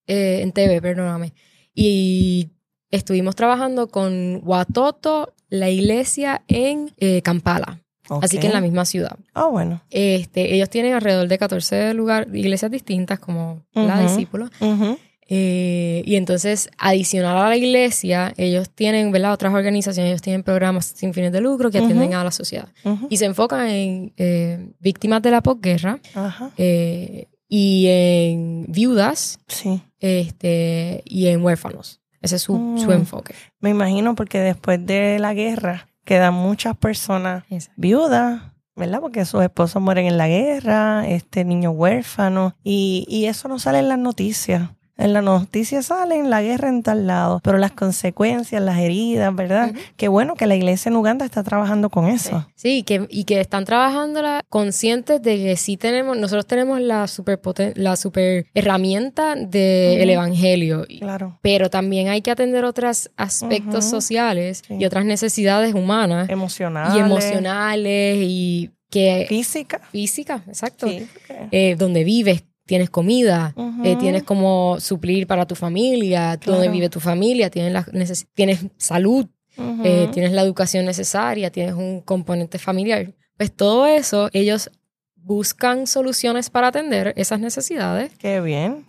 [0.07, 1.33] eh, en TV, perdóname,
[1.75, 2.51] y
[2.91, 7.81] estuvimos trabajando con Watoto, la iglesia en eh, Kampala,
[8.21, 9.17] así que en la misma ciudad.
[9.33, 9.81] Ah, bueno.
[9.91, 14.03] Este, ellos tienen alrededor de 14 lugares, iglesias distintas como la Ujú.
[14.03, 14.51] discípulos.
[14.61, 14.99] Ujú.
[15.35, 19.33] Eh, y entonces, adicional a la iglesia, ellos tienen, ¿verdad?
[19.33, 22.69] Otras organizaciones, ellos tienen programas sin fines de lucro que atienden a la sociedad.
[23.09, 25.99] Y se enfocan en eh, víctimas de la posguerra
[26.59, 29.81] eh, y en viudas Sí.
[30.01, 32.01] este, y en huérfanos.
[32.21, 32.79] Ese es su, Mm.
[32.79, 33.35] su enfoque.
[33.61, 37.45] Me imagino porque después de la guerra quedan muchas personas
[37.77, 38.43] viudas,
[38.77, 39.01] ¿verdad?
[39.01, 43.79] Porque sus esposos mueren en la guerra, este niño huérfano, y, y eso no sale
[43.79, 44.69] en las noticias.
[44.99, 49.71] En las noticias salen la guerra en tal lado, pero las consecuencias, las heridas, ¿verdad?
[49.71, 49.81] Ujú.
[49.97, 52.47] Qué bueno que la iglesia en Uganda está trabajando con eso.
[52.55, 57.41] Sí, que, y que están trabajando conscientes de que sí tenemos, nosotros tenemos la super,
[57.77, 60.11] la super herramienta del Ujú.
[60.13, 60.85] evangelio.
[60.89, 61.39] Y- Claro.
[61.43, 64.75] Pero también hay que atender otros aspectos sociales Sí.
[64.79, 66.97] y otras necesidades humanas Emocional.
[66.97, 69.81] y emocionales y que Física.
[69.91, 70.87] física, exacto.
[70.87, 71.07] Sí.
[71.51, 76.73] Eh, donde vives, tienes comida, eh, tienes como suplir para tu familia, donde Claro.
[76.73, 77.85] vive tu familia, tienes, la
[78.35, 79.27] tienes salud,
[79.85, 83.13] eh, tienes la educación necesaria, tienes un componente familiar.
[83.37, 84.71] Pues todo eso, ellos
[85.17, 88.87] buscan soluciones para atender esas necesidades Qué bien.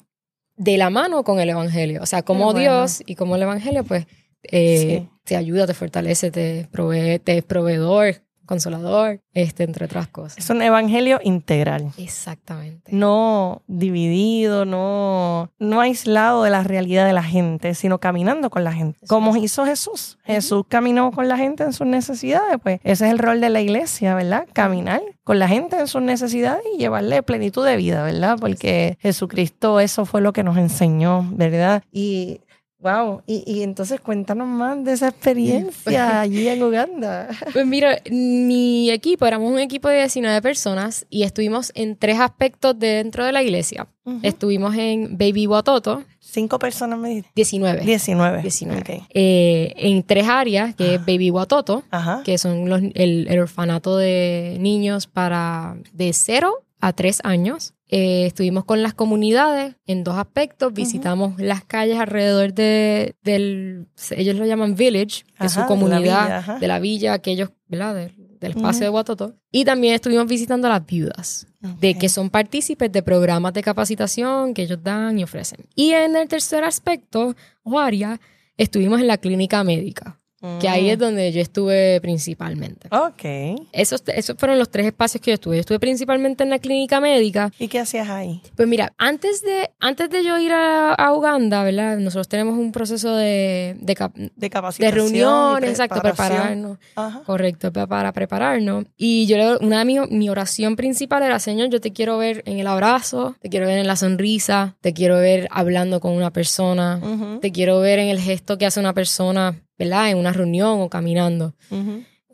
[0.57, 2.01] de la mano con el Evangelio.
[2.01, 2.59] O sea, como bueno.
[2.59, 4.05] Dios y como el Evangelio, pues,
[4.43, 5.09] eh, Sí.
[5.23, 10.37] te ayuda, te fortalece, te provee, te es proveedor, consolador, este, entre otras cosas.
[10.37, 11.91] Es un evangelio integral.
[11.97, 12.91] Exactamente.
[12.91, 18.73] no dividido, no, no aislado de la realidad de la gente, sino caminando con la
[18.73, 18.99] gente.
[19.01, 19.43] Eso Como es.
[19.43, 20.17] hizo Jesús.
[20.25, 23.61] Jesús caminó con la gente en sus necesidades, pues ese es el rol de la
[23.61, 24.47] iglesia, ¿verdad?
[24.53, 28.37] Caminar con la gente en sus necesidades y llevarle plenitud de vida, ¿verdad?
[28.39, 31.83] Porque Jesucristo eso fue lo que nos enseñó, ¿verdad?
[31.91, 32.41] Y
[32.83, 37.29] Wow, y, y entonces cuéntanos más de esa experiencia allí en Uganda.
[37.53, 42.77] Pues mira, mi equipo, éramos un equipo de 19 personas y estuvimos en tres aspectos
[42.77, 43.87] dentro de la iglesia.
[44.21, 47.29] Estuvimos en Baby Watoto, Cinco personas me dijiste.
[47.35, 47.85] 19.
[47.85, 48.41] 19.
[48.41, 48.81] 19.
[48.81, 49.05] Ok.
[49.13, 52.21] Eh, en tres áreas, que es Baby Watoto, Ajá.
[52.25, 57.75] que son los- el, el orfanato de niños para de 0 a 3 años.
[57.95, 60.73] Eh, estuvimos con las comunidades en dos aspectos.
[60.73, 65.99] Visitamos las calles alrededor de, del, ellos lo llaman village, que es Ajá, su comunidad
[65.99, 67.93] de la villa, de la villa, aquellos, ¿verdad?
[67.93, 69.35] Del, del espacio de Watoto.
[69.51, 71.45] Y también estuvimos visitando a las viudas,
[71.79, 75.59] de que son partícipes de programas de capacitación que ellos dan y ofrecen.
[75.75, 78.19] Y en el tercer aspecto, o área,
[78.57, 80.19] estuvimos en la clínica médica,
[80.59, 81.01] que ahí es Mm.
[81.01, 82.87] donde yo estuve principalmente.
[82.91, 83.61] Ok.
[83.71, 85.55] Esos, esos fueron los tres espacios que yo estuve.
[85.57, 87.51] Yo estuve principalmente en la clínica médica.
[87.59, 88.41] ¿Y qué hacías ahí?
[88.55, 91.97] Pues mira, antes de, antes de yo ir a, a Uganda, ¿verdad?
[91.97, 94.95] Nosotros tenemos un proceso de, de, cap- De de capacitación.
[94.95, 96.77] reuniones, y exacto, prepararnos.
[96.95, 97.21] Ajá.
[97.25, 98.85] Correcto, pa- para prepararnos.
[98.97, 102.59] Y yo, una de mis, mi oración principal era, Señor, yo te quiero ver en
[102.59, 106.99] el abrazo, te quiero ver en la sonrisa, te quiero ver hablando con una persona,
[107.41, 110.09] te quiero ver en el gesto que hace una persona, ¿verdad?
[110.09, 111.55] En una reunión o caminando.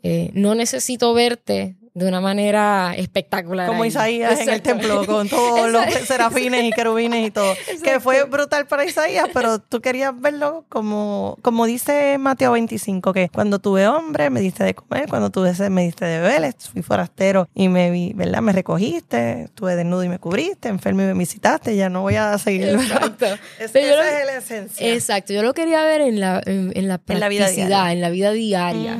[0.02, 3.66] Eh, no necesito verte de una manera espectacular.
[3.66, 3.84] Como.
[3.84, 7.54] Isaías en el templo con todos los serafines y querubines y todo.
[7.82, 13.28] Que fue brutal para Isaías, pero tú querías verlo como, como dice Mateo 25, que
[13.28, 16.82] cuando tuve hombre me diste de comer, cuando tuve sed me diste de beber, fui
[16.82, 18.40] forastero y me vi, ¿verdad?
[18.42, 22.38] Me recogiste, estuve desnudo y me cubriste, enfermo y me visitaste, ya no voy a
[22.38, 22.68] seguir.
[22.68, 23.26] Exacto.
[23.58, 24.94] Es- yo esa lo- es la esencia.
[24.94, 27.92] Exacto, yo lo quería ver en la, en, en la En la vida diaria.
[27.92, 28.96] en la vida diaria.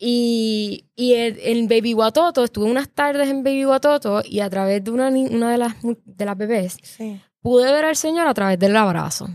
[0.00, 0.57] Y,
[1.00, 4.90] y en, en Baby Watoto, estuve unas tardes en Baby Watoto y a través de
[4.90, 7.20] una, una de, las, de las bebés Sí.
[7.40, 9.28] pude ver al Señor a través del abrazo.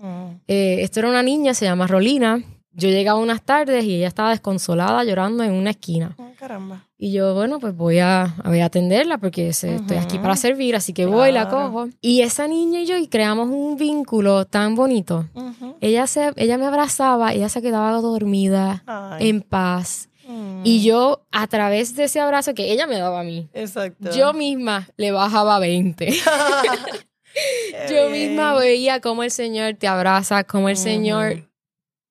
[0.00, 0.30] Mm.
[0.46, 2.40] Eh, esto era una niña, se llama Rolina.
[2.72, 6.14] Yo llegaba unas tardes y ella estaba desconsolada llorando en una esquina.
[6.16, 6.86] Oh, caramba.
[6.96, 10.76] Y yo, bueno, pues voy a, voy a atenderla porque se- estoy aquí para servir,
[10.76, 11.72] así que voy, la Claro.
[11.72, 11.88] cojo.
[12.00, 15.26] Y esa niña y yo y creamos un vínculo tan bonito.
[15.34, 15.74] Ujú.
[15.80, 19.28] Ella, se, ella me abrazaba, ella se quedaba dormida, Ay.
[19.30, 20.08] en paz.
[20.28, 20.60] Mm.
[20.62, 24.10] Y yo, a través de ese abrazo que ella me daba a mí, Exacto.
[24.14, 26.06] yo misma le bajaba 20.
[26.06, 26.18] Qué
[27.90, 30.76] yo misma veía cómo el Señor te abraza, cómo el.
[30.76, 31.48] Señor,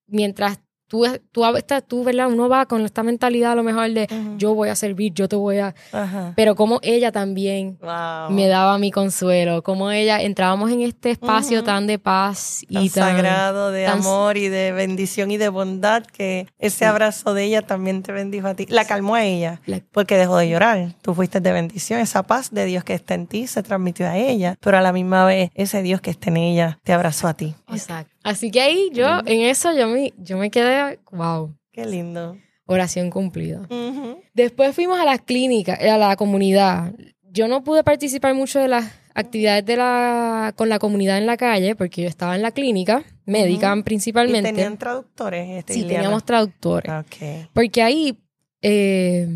[0.07, 1.43] mientras tú, tú,
[1.87, 2.27] tú, ¿verdad?
[2.27, 5.35] Uno va con esta mentalidad a lo mejor de yo voy a servir, yo te
[5.35, 5.75] voy a...
[6.35, 8.31] Pero como ella también Wow.
[8.31, 12.89] me daba mi consuelo, como ella, entrábamos en este espacio tan de paz tan y
[12.89, 13.15] tan...
[13.15, 17.61] sagrado de tan- amor y de bendición y de bondad que ese abrazo de ella
[17.61, 18.65] también te bendijo a ti.
[18.69, 20.93] La calmó a ella La- porque dejó de llorar.
[21.01, 21.99] Tú fuiste de bendición.
[21.99, 24.93] Esa paz de Dios que está en ti se transmitió a ella, pero a la
[24.93, 27.55] misma vez ese Dios que está en ella te abrazó a ti.
[27.71, 28.11] Exacto.
[28.27, 32.37] Así que ahí yo, en eso yo me, yo me quedé, wow, Qué lindo.
[32.65, 33.65] oración cumplida.
[34.33, 36.93] Después fuimos a las clínicas, a la comunidad.
[37.31, 41.37] Yo no pude participar mucho de las actividades de la, con la comunidad en la
[41.37, 43.79] calle, porque yo estaba en la clínica médica Ujú.
[43.79, 44.49] ¿Y principalmente.
[44.51, 45.49] tenían traductores?
[45.59, 46.91] Este, sí, teníamos traductores.
[47.53, 48.19] Porque ahí,
[48.61, 49.27] eh,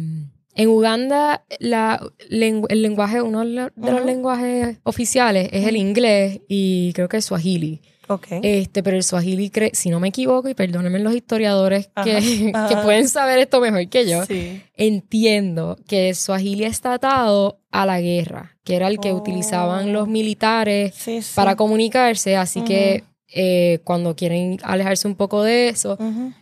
[0.62, 6.94] en Uganda, la, lengu- el lenguaje, uno de los lenguajes oficiales es el inglés y
[6.94, 7.82] creo que el swahili.
[8.08, 8.28] Ok.
[8.42, 12.18] Este, pero el swahili, si no me equivoco, y perdónenme los historiadores que,
[12.54, 12.84] Ajá, que ajá.
[12.84, 14.62] pueden saber esto mejor que yo, Sí.
[14.76, 19.16] entiendo que el swahili está atado a la guerra, que era el que Oh.
[19.18, 21.32] utilizaban los militares Sí, sí.
[21.36, 25.98] para comunicarse, así que eh, cuando quieren alejarse un poco de eso,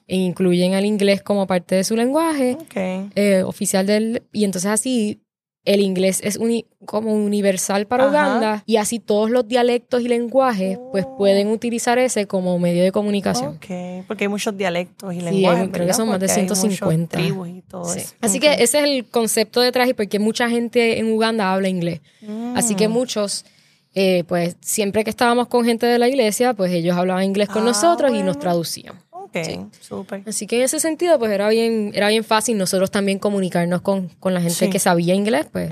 [0.07, 2.57] e incluyen el inglés como parte de su lenguaje
[3.15, 4.23] eh, oficial del...
[4.33, 5.21] Y entonces así
[5.65, 8.11] el inglés es uni- como universal para Ajá.
[8.11, 11.17] Uganda y así todos los dialectos y lenguajes pues Oh.
[11.17, 13.57] pueden utilizar ese como medio de comunicación.
[13.57, 15.61] Ok, porque hay muchos dialectos y Sí, lenguajes.
[15.63, 17.17] hay- creo que son más de Porque hay muchos 150.
[17.17, 17.99] tribus y todo Sí.
[17.99, 18.15] eso.
[18.21, 21.99] Así que ese es el concepto detrás y porque mucha gente en Uganda habla inglés.
[22.55, 22.91] Así que Mm.
[22.91, 23.45] muchos,
[23.95, 27.63] eh, pues siempre que estábamos con gente de la iglesia, pues ellos hablaban inglés con
[27.63, 28.95] Ah, nosotros y nos traducían.
[29.11, 29.59] Ok, Sí.
[30.25, 34.07] Así que en ese sentido, pues era bien, era bien fácil nosotros también comunicarnos con,
[34.19, 34.69] con la gente Sí.
[34.69, 35.71] que sabía inglés, pues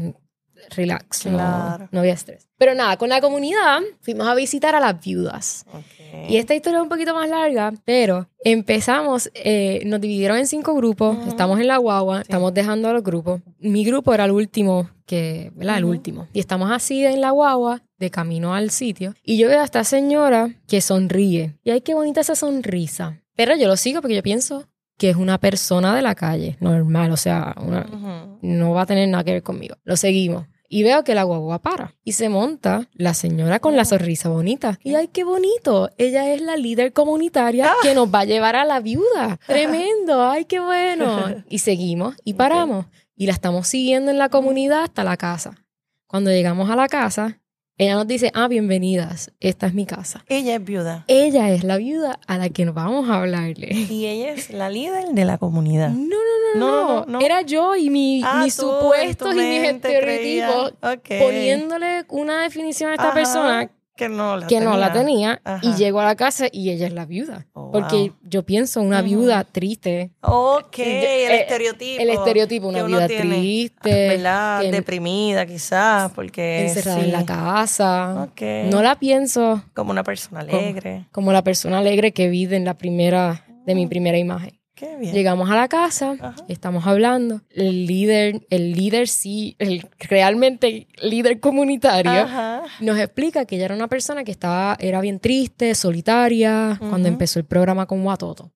[0.76, 1.90] relax, no- Claro.
[1.92, 2.48] no, había estrés.
[2.58, 5.66] Pero nada, con la comunidad fuimos a visitar a las viudas.
[5.74, 5.84] Ok.
[6.30, 10.76] Y esta historia es un poquito más larga, pero empezamos, eh, nos dividieron en cinco
[10.76, 13.42] grupos, estamos en la guagua, estamos dejando a los grupos.
[13.60, 15.78] Mi grupo era el último, que, ¿verdad?
[15.78, 16.28] El último.
[16.34, 19.84] Y estamos así en la guagua, de camino al sitio, y yo veo a esta
[19.84, 21.56] señora que sonríe.
[21.64, 23.22] Y ay, qué bonita esa sonrisa.
[23.36, 24.66] Pero yo lo sigo porque yo pienso
[24.98, 29.08] que es una persona de la calle, normal, o sea, una, no va a tener
[29.08, 29.76] nada que ver conmigo.
[29.84, 30.46] Lo seguimos.
[30.70, 31.96] Y veo que la guagua para.
[32.04, 34.80] Y se monta la señora con la sonrisa bonita.
[34.84, 35.90] Y ay, qué bonito.
[35.98, 39.40] Ella es la líder comunitaria que nos va a llevar a la viuda.
[39.48, 40.30] Tremendo.
[40.30, 41.44] Ay, qué bueno.
[41.50, 42.86] Y seguimos y paramos.
[43.16, 45.66] Y la estamos siguiendo en la comunidad hasta la casa.
[46.08, 47.40] Cuando llegamos a la casa,
[47.80, 49.32] ella nos dice, ah, bienvenidas.
[49.40, 50.24] Esta es mi casa.
[50.28, 51.04] Ella es viuda.
[51.08, 53.68] Ella es la viuda a la que nos vamos a hablarle.
[53.72, 55.90] Y ella es la líder de la comunidad.
[55.90, 56.08] No, no,
[56.56, 57.06] no, No, no.
[57.06, 57.22] no, no.
[57.26, 60.74] Era yo y mi, Ah, mis tú, supuestos y mis estereotipos
[61.20, 65.60] poniéndole una definición a esta Ajá, persona que no la que no la tenía Ajá.
[65.62, 67.46] y llego a la casa y ella es la viuda.
[67.54, 68.16] Oh, Porque wow.
[68.24, 72.02] yo pienso una viuda triste, Ok, el eh, estereotipo.
[72.02, 74.62] el estereotipo, una tiene, triste, ¿Verdad?
[74.62, 77.06] que- Deprimida quizás, porque encerrada sí.
[77.06, 78.24] en la casa.
[78.32, 78.42] Ok.
[78.72, 81.06] No la pienso Como una persona alegre.
[81.12, 84.58] como la persona alegre que vi en la primera de mi primera imagen.
[84.78, 85.12] Qué bien.
[85.12, 86.36] Llegamos a la casa, Ajá.
[86.48, 87.42] estamos hablando.
[87.50, 92.62] El líder, el líder sí, el realmente líder comunitario, Ajá.
[92.80, 97.40] nos explica que ella era una persona que estaba, era bien triste, solitaria, cuando empezó
[97.40, 98.52] el programa con Watoto.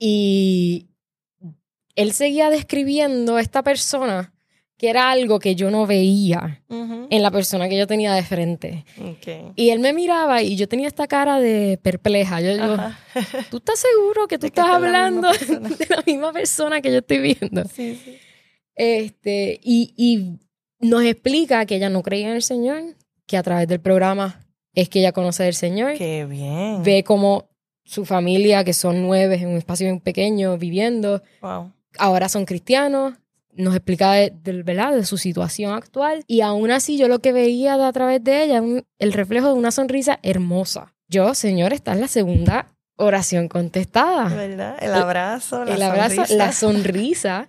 [0.00, 0.88] Y
[1.94, 4.31] él seguía describiendo a esta persona
[4.82, 7.06] que era algo que yo no veía Ujú.
[7.08, 8.84] en la persona que yo tenía de frente.
[9.00, 9.52] Ok.
[9.54, 12.40] Y él me miraba y yo tenía esta cara de perpleja.
[12.40, 12.76] Yo digo.
[13.52, 15.68] ¿tú estás seguro que tú De que estás la misma hablando persona?
[15.68, 17.62] de la misma persona que yo estoy viendo?
[17.72, 18.18] Sí, sí.
[18.74, 20.40] Este, y, y
[20.84, 22.82] nos explica que ella no creía en el Señor,
[23.26, 26.82] que a través del programa es que ella conoce del Señor, Qué bien.
[26.82, 27.50] ve como
[27.84, 31.72] su familia, que son nueve en un espacio bien pequeño, viviendo, Wow.
[31.98, 33.14] ahora son cristianos,
[33.52, 34.94] nos explica de, del- ¿verdad?
[34.94, 38.44] de su situación actual, y aún así yo lo que veía de- a través de
[38.44, 40.94] ella, un- el reflejo de una sonrisa hermosa.
[41.08, 44.28] Yo, Señor, esta es la segunda oración contestada.
[44.34, 44.76] ¿Verdad?
[44.80, 46.36] El abrazo, la el abrazo, sonrisa.
[46.36, 47.48] la sonrisa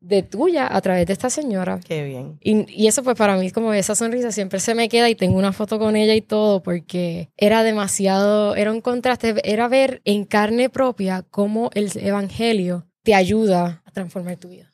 [0.00, 1.80] de tuya a través de esta señora.
[1.84, 2.38] Qué bien.
[2.40, 5.36] Y, y eso pues para mí como esa sonrisa siempre se me queda y tengo
[5.38, 10.24] una foto con ella y todo porque era demasiado, era un contraste, era ver en
[10.24, 14.72] carne propia cómo el Evangelio te ayuda a transformar tu vida.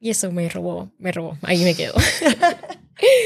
[0.00, 1.94] Y eso me robó, me robó, ahí me quedo.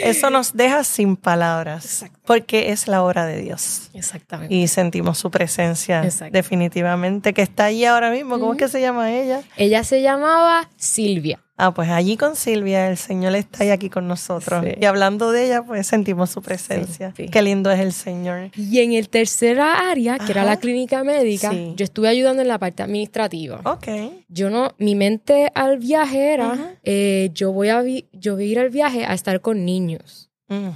[0.03, 1.85] Eso nos deja sin palabras.
[1.85, 2.21] Exacto.
[2.27, 3.89] Porque es la hora de Dios.
[3.95, 4.55] Exactamente.
[4.55, 6.33] Y sentimos su presencia Exacto.
[6.33, 8.39] definitivamente, que está allí ahora mismo.
[8.39, 9.43] ¿Cómo es que se llama ella?
[9.57, 11.42] Ella se llamaba Silvia.
[11.59, 14.65] Ah, pues allí con Silvia, el Señor está ahí aquí con nosotros.
[14.65, 14.73] Sí.
[14.81, 17.13] Y hablando de ella, pues sentimos su presencia.
[17.15, 17.29] Sí, sí.
[17.31, 18.51] Qué lindo es el Señor.
[18.57, 21.75] Y en el tercera área, que era la clínica médica, Sí.
[21.77, 23.61] yo estuve ayudando en la parte administrativa.
[23.65, 23.87] Ok.
[24.29, 28.47] Yo no, mi mente al viaje era, eh, yo, voy a vi- yo voy a
[28.47, 30.31] ir al viaje a estar con niños.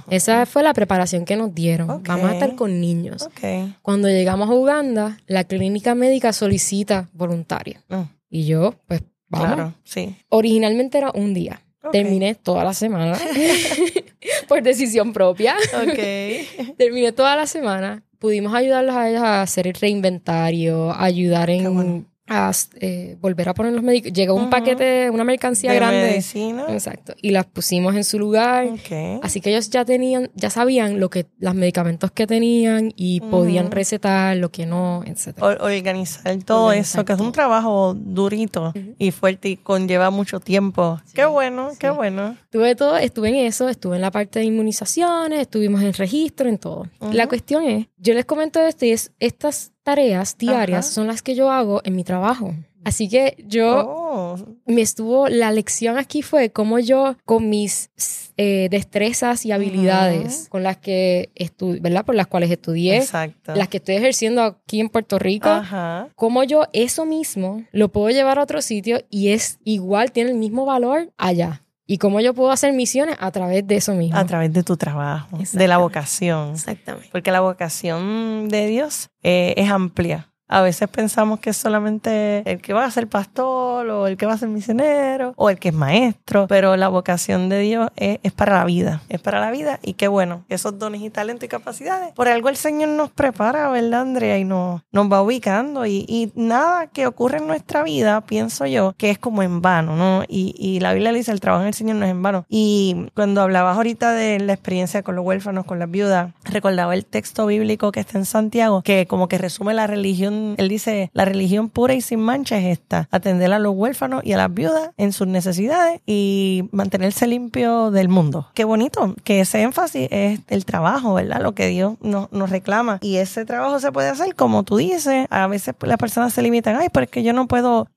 [0.09, 1.89] Esa fue la preparación que nos dieron.
[1.89, 2.07] Ok.
[2.07, 3.21] Vamos a estar con niños.
[3.23, 3.75] Ok.
[3.83, 7.83] Cuando llegamos a Uganda, la clínica médica solicita voluntarios.
[7.89, 9.47] Mm, Y yo, pues, vamos.
[9.47, 10.15] Claro, sí.
[10.29, 11.61] Originalmente era un día.
[11.91, 13.17] Terminé toda la semana
[14.47, 15.55] por decisión propia.
[15.73, 16.75] Ok.
[16.77, 18.03] Terminé toda la semana.
[18.19, 22.05] Pudimos ayudarlos a ellos a hacer el reinventario, ayudar en bueno.
[22.27, 24.17] A eh, volver a poner los medicamentos.
[24.17, 24.49] Llegó un Ujú.
[24.49, 26.01] paquete, una mercancía de grande.
[26.11, 26.65] medicina.
[26.69, 27.13] Exacto.
[27.21, 28.65] Y las pusimos en su lugar.
[28.67, 29.21] Ok.
[29.23, 33.67] Así que ellos ya tenían, ya sabían lo que, los medicamentos que tenían y podían
[33.67, 33.75] Ujú.
[33.75, 35.41] recetar, lo que no, etc.
[35.41, 38.95] Or- organizar todo Organizar eso, que es un trabajo durito Ujú.
[38.97, 40.99] y fuerte y conlleva mucho tiempo.
[41.13, 41.93] qué bueno, qué sí.
[41.95, 42.35] bueno.
[42.43, 46.57] Estuve todo, estuve en eso, estuve en la parte de inmunizaciones, estuvimos en registro, en
[46.57, 46.87] todo.
[47.11, 50.93] La cuestión es, yo les comento esto y es, estas tareas diarias Ajá.
[50.95, 52.53] son las que yo hago en mi trabajo.
[52.83, 57.89] Así que yo Oh, me estuvo, la lección aquí fue cómo yo con mis
[58.37, 62.03] eh, destrezas y habilidades con las que estudié, ¿verdad?
[62.05, 63.55] Por las cuales estudié, exacto.
[63.55, 66.09] las que estoy ejerciendo aquí en Puerto Rico, Ajá.
[66.15, 70.37] cómo yo eso mismo lo puedo llevar a otro sitio y es igual, tiene el
[70.37, 71.63] mismo valor allá.
[71.89, 74.17] Y cómo yo puedo hacer misiones a través de eso mismo.
[74.17, 76.51] A través de tu trabajo, de la vocación.
[76.51, 77.07] Exactamente.
[77.13, 80.29] Porque la vocación de Dios eh, es amplia.
[80.47, 84.25] A veces pensamos que es solamente el que va a ser pastor o el que
[84.25, 88.19] va a ser misionero o el que es maestro, pero la vocación de Dios es,
[88.31, 91.47] para la vida, es para la vida y qué bueno, esos dones y talentos y
[91.49, 92.13] capacidades.
[92.13, 94.37] Por algo el Señor nos prepara, ¿verdad, Andrea?
[94.37, 98.93] Y nos, nos va ubicando y, y nada que ocurre en nuestra vida, pienso yo,
[98.97, 100.23] que es como en vano, ¿no?
[100.27, 102.45] Y, y la Biblia dice, el trabajo en el Señor no es en vano.
[102.47, 107.05] Y cuando hablabas ahorita de la experiencia con los huérfanos, con las viudas, recordaba el
[107.05, 111.25] texto bíblico que está en Santiago, que como que resume la religión, él dice, la
[111.25, 114.91] religión pura y sin mancha es esta, atender a los huérfanos y a las viudas
[114.97, 118.47] en sus necesidades y mantenerse limpio del mundo.
[118.53, 121.41] Qué bonito, que ese énfasis es el trabajo, ¿verdad?
[121.41, 122.99] Lo que Dios nos, nos reclama.
[123.01, 126.41] Y ese trabajo se puede hacer, como tú dices, a veces pues, las personas se
[126.41, 127.87] limitan, ay, pero es que yo no puedo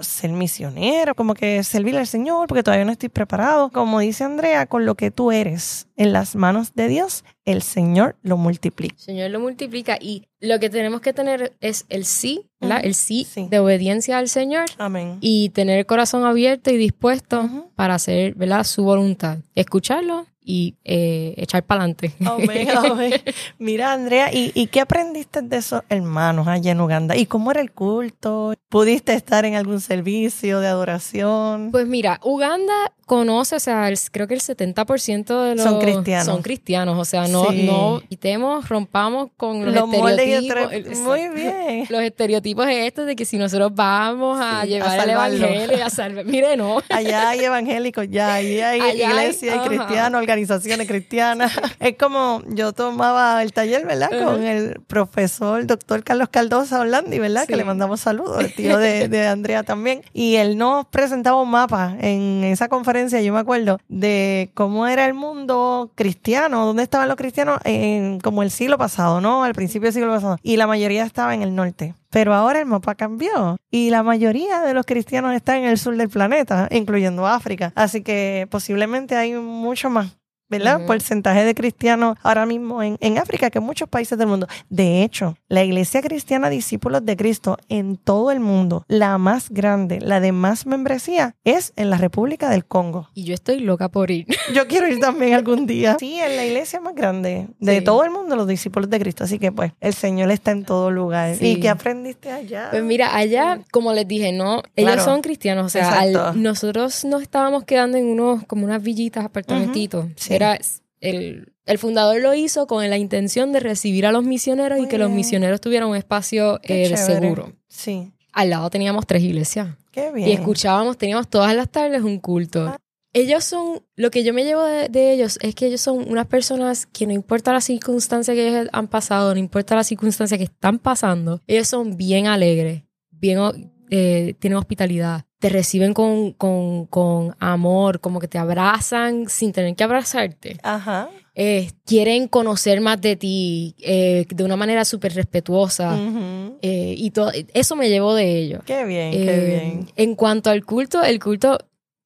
[0.00, 3.70] ser misionero, como que servir al Señor, porque todavía no estoy preparado.
[3.70, 8.16] Como dice Andrea, con lo que tú eres en las manos de Dios, el Señor
[8.22, 8.94] lo multiplica.
[8.94, 12.80] El Señor lo multiplica y lo que tenemos que tener es el sí, ¿verdad?
[12.82, 13.48] El sí, Sí.
[13.50, 15.18] de obediencia al Señor Amén.
[15.20, 17.70] y tener el corazón abierto y dispuesto Ujú.
[17.76, 18.64] para hacer, ¿verdad?
[18.64, 19.38] Su voluntad.
[19.54, 22.12] Escucharlo y eh, echar para adelante.
[22.24, 23.12] Amén, amén.
[23.58, 27.14] Mira, Andrea, ¿y, ¿y qué aprendiste de esos hermanos allá en Uganda?
[27.14, 28.54] ¿Y cómo era el culto?
[28.70, 31.68] ¿Pudiste estar en algún servicio de adoración?
[31.70, 32.72] Pues mira, Uganda
[33.10, 36.26] conoce, o sea, el- creo que el 70% de los Son cristianos.
[36.26, 37.64] son cristianos, o sea, no, Sí.
[37.64, 40.72] no quitemos, rompamos con los, estereotipos.
[40.72, 41.86] el- Muy bien.
[41.90, 45.90] Los estereotipos estos de que si nosotros vamos a Sí, a llevar el evangelio a
[45.90, 46.80] salvar, mire, no.
[46.88, 49.68] Allá hay evangélicos, ya, ahí hay Allá hay- iglesias, hay ajá.
[49.68, 51.50] cristianos, organizaciones cristianas.
[51.80, 54.10] Es como yo tomaba el taller, ¿verdad?
[54.24, 57.44] Con el profesor, doctor Carlos Caldosa Orlandi, ¿verdad?
[57.48, 60.02] Que le mandamos saludos, el tío de, de Andrea también.
[60.12, 65.06] Y él nos presentaba un mapa en esa conferencia, yo me acuerdo, de cómo era
[65.06, 69.44] el mundo cristiano, dónde estaban los cristianos en como el siglo pasado, ¿no?
[69.44, 70.38] Al principio del siglo pasado.
[70.42, 71.94] Y la mayoría estaba en el norte.
[72.10, 75.96] Pero ahora el mapa cambió y la mayoría de los cristianos están en el sur
[75.96, 77.72] del planeta, incluyendo África.
[77.76, 80.19] Así que posiblemente hay mucho más.
[80.50, 80.78] ¿Verdad?
[80.78, 80.86] Ujú.
[80.86, 84.46] Porcentaje de cristianos ahora mismo en, en África que en muchos países del mundo.
[84.68, 90.00] De hecho, la iglesia cristiana Discípulos de Cristo en todo el mundo, la más grande,
[90.00, 93.08] la de más membresía, es en la República del Congo.
[93.14, 94.26] Y yo estoy loca por ir.
[94.54, 95.96] Yo quiero ir también algún día.
[96.00, 97.84] Sí, en la iglesia más grande de Sí.
[97.84, 99.24] todo el mundo, los discípulos de Cristo.
[99.24, 101.36] Así que pues, el Señor está en todo lugar.
[101.36, 101.52] Sí.
[101.52, 102.68] ¿Y qué aprendiste allá?
[102.70, 105.04] Pues mira, allá, como les dije, no, ellos Claro.
[105.04, 110.06] son cristianos, o sea, al- nosotros nos estábamos quedando en unos, como unas villitas, apartamentitos.
[110.16, 110.34] Sí.
[110.40, 110.58] Era,
[111.00, 114.90] el, el fundador lo hizo con la intención de recibir a los misioneros Muy y
[114.90, 117.52] que los misioneros tuvieran un espacio eh, seguro.
[117.68, 120.28] Sí, Al lado teníamos tres iglesias qué bien.
[120.28, 122.66] y escuchábamos, teníamos todas las tardes un culto.
[122.68, 122.78] Ah.
[123.12, 126.26] Ellos son, lo que yo me llevo de, de ellos es que ellos son unas
[126.26, 130.44] personas que no importa la circunstancia que ellos han pasado, no importa la circunstancia que
[130.44, 137.34] están pasando, ellos son bien alegres, bien, eh, tienen hospitalidad, te reciben con, con, con
[137.40, 140.58] amor, como que te abrazan sin tener que abrazarte.
[140.62, 141.08] Ajá.
[141.34, 145.94] Eh, quieren conocer más de ti eh, de una manera súper respetuosa.
[145.94, 146.58] Ujú.
[146.60, 148.62] eh, y todo, eso me llevó de ellos.
[148.66, 149.86] Qué bien, qué bien.
[149.96, 151.56] En cuanto al culto, el culto,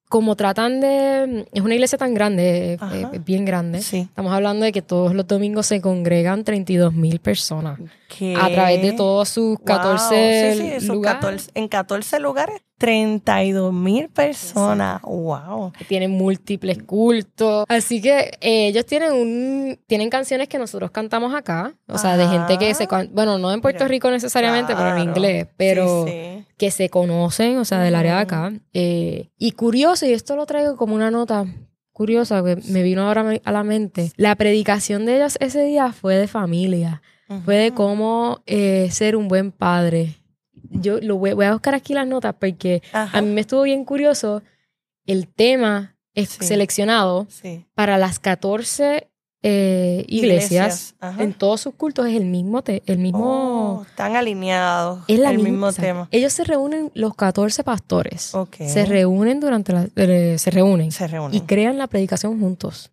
[0.08, 1.44] como tratan de...
[1.52, 2.78] Es una iglesia tan grande,
[3.24, 3.82] bien grande.
[3.82, 4.00] Sí.
[4.02, 7.80] Estamos hablando de que todos los domingos se congregan 32 mil personas
[8.16, 8.36] ¿Qué?
[8.40, 9.64] a través de todos sus Wow.
[9.64, 11.20] 14 Sí, sí, esos lugares.
[11.20, 15.00] 14 en 14 lugares, 32 mil personas.
[15.00, 15.72] Wow.
[15.88, 17.64] Tienen múltiples cultos.
[17.68, 21.74] Así que eh, ellos tienen un tienen canciones que nosotros cantamos acá.
[21.88, 22.86] O sea, de gente que se...
[23.10, 25.46] Bueno, no en Puerto Rico necesariamente, pero en inglés.
[25.56, 26.04] Pero...
[26.04, 26.46] Sí, sí.
[26.58, 28.52] que se conocen, o sea, del área de acá.
[28.74, 31.46] Eh, y curioso, y esto lo traigo como una nota
[31.94, 36.16] curiosa que me vino ahora a la mente, la predicación de ellos ese día fue
[36.16, 37.02] de familia,
[37.44, 40.16] fue de cómo eh, ser un buen padre.
[40.80, 43.18] Yo lo voy, voy a buscar aquí las notas porque Ajá.
[43.18, 44.42] a mí me estuvo bien curioso
[45.06, 46.44] el tema es Sí.
[46.44, 47.66] seleccionado Sí.
[47.74, 49.08] para las 14
[49.46, 55.00] eh, iglesias, en todos sus cultos es el mismo te- el mismo Oh, están alineados.
[55.06, 56.08] es el misma- mismo tema.
[56.12, 58.32] Ellos se reúnen los 14 pastores.
[58.58, 61.40] Se reúnen durante la eh, se reúnen Se y reúnen.
[61.40, 62.90] crean la predicación juntos.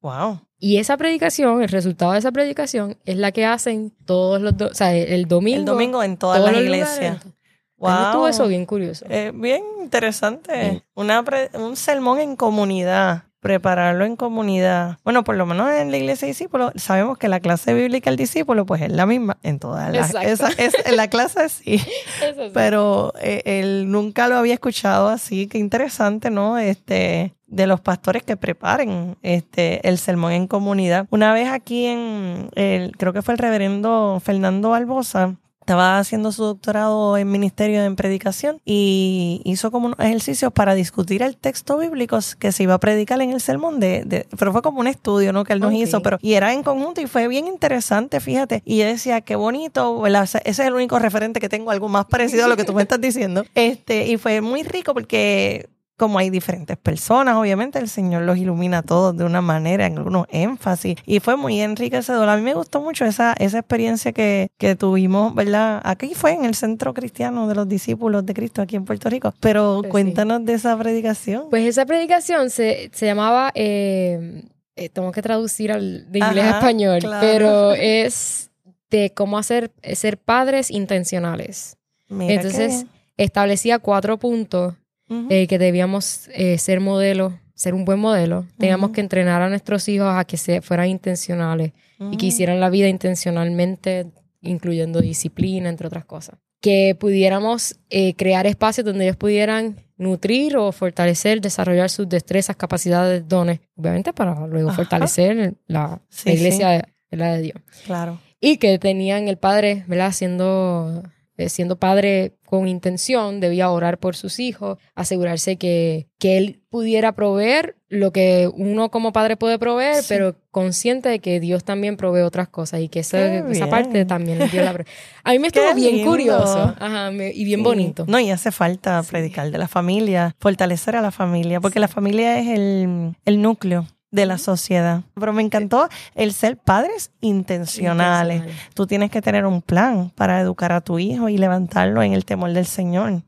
[0.00, 0.40] Wow.
[0.58, 4.68] Y esa predicación, el resultado de esa predicación es la que hacen todos los, do-
[4.68, 5.58] o sea, el domingo.
[5.60, 7.16] El domingo en todas las iglesias.
[7.16, 7.32] estuvo
[7.76, 8.26] Wow.
[8.26, 9.06] eso bien curioso.
[9.08, 10.70] Eh, bien interesante.
[10.72, 10.82] Sí.
[10.94, 13.22] Una pre- un sermón en comunidad.
[13.40, 14.98] Prepararlo en comunidad.
[15.04, 18.16] Bueno, por lo menos en la iglesia de discípulos, sabemos que la clase bíblica del
[18.16, 20.12] discípulo, pues es la misma en todas las.
[20.24, 21.74] Esa, es, en la clase sí.
[22.20, 22.50] Eso sí.
[22.52, 25.46] Pero eh, él nunca lo había escuchado así.
[25.46, 26.58] Qué interesante, ¿no?
[26.58, 31.06] Este de los pastores que preparen este el sermón en comunidad.
[31.10, 36.44] Una vez aquí en el, creo que fue el reverendo Fernando Albosa, estaba haciendo su
[36.44, 42.18] doctorado en ministerio en predicación y hizo como unos ejercicios para discutir el texto bíblico
[42.38, 45.30] que se iba a predicar en el sermón de, de- pero fue como un estudio
[45.34, 48.62] no que él nos hizo pero y era en conjunto y fue bien interesante fíjate
[48.64, 50.22] y yo decía qué bonito ¿verdad?
[50.24, 52.80] Ese es el único referente que tengo algo más parecido a lo que tú me
[52.82, 55.68] estás diciendo este y fue muy rico porque
[55.98, 59.98] como hay diferentes personas, obviamente el Señor los ilumina a todos de una manera, en
[59.98, 62.28] algunos énfasis, y fue muy enriquecedor.
[62.28, 65.80] A mí me gustó mucho esa, esa experiencia que, que tuvimos, ¿verdad?
[65.84, 69.34] Aquí fue en el Centro Cristiano de los Discípulos de Cristo, aquí en Puerto Rico.
[69.40, 69.90] Pero Pues sí.
[69.90, 71.50] cuéntanos de esa predicación.
[71.50, 74.44] Pues esa predicación se, se llamaba, eh,
[74.76, 77.18] eh, tengo que traducir al, de inglés a español, claro.
[77.20, 78.50] pero es
[78.88, 81.76] de cómo hacer ser padres intencionales.
[82.08, 82.86] Mira Entonces,
[83.16, 84.74] establecía cuatro puntos
[85.08, 85.26] Ujú.
[85.30, 88.46] eh, que debíamos eh, ser modelo, ser un buen modelo.
[88.58, 88.94] Teníamos Ujú.
[88.94, 91.72] que entrenar a nuestros hijos a que se fueran intencionales
[92.12, 94.06] y que hicieran la vida intencionalmente,
[94.40, 96.38] incluyendo disciplina, entre otras cosas.
[96.60, 103.26] Que pudiéramos eh, crear espacios donde ellos pudieran nutrir o fortalecer, desarrollar sus destrezas, capacidades,
[103.28, 104.76] dones, obviamente para luego Ajá.
[104.76, 106.84] fortalecer la, Sí, la iglesia de-
[107.16, 107.56] la de Dios.
[107.86, 108.18] Claro.
[108.40, 110.12] Y que tenían el padre, ¿verdad?
[110.12, 111.02] Siendo,
[111.48, 117.76] siendo padre con intención, debía orar por sus hijos, asegurarse que, que él pudiera proveer
[117.88, 120.06] lo que uno como padre puede proveer, Sí.
[120.08, 124.38] pero consciente de que Dios también provee otras cosas y que esa, esa parte también
[124.38, 124.84] la.
[125.24, 126.10] A mí me estuvo Qué bien lindo.
[126.10, 127.64] curioso Ajá, me- y bien Sí.
[127.64, 128.04] bonito.
[128.08, 129.10] No, y hace falta Sí.
[129.10, 133.86] predicar de la familia, fortalecer a la familia, porque la familia es el, el núcleo
[134.10, 135.02] de la sociedad.
[135.14, 138.42] Pero me encantó el ser padres intencionales.
[138.74, 142.24] Tú tienes que tener un plan para educar a tu hijo y levantarlo en el
[142.24, 143.22] temor del Señor.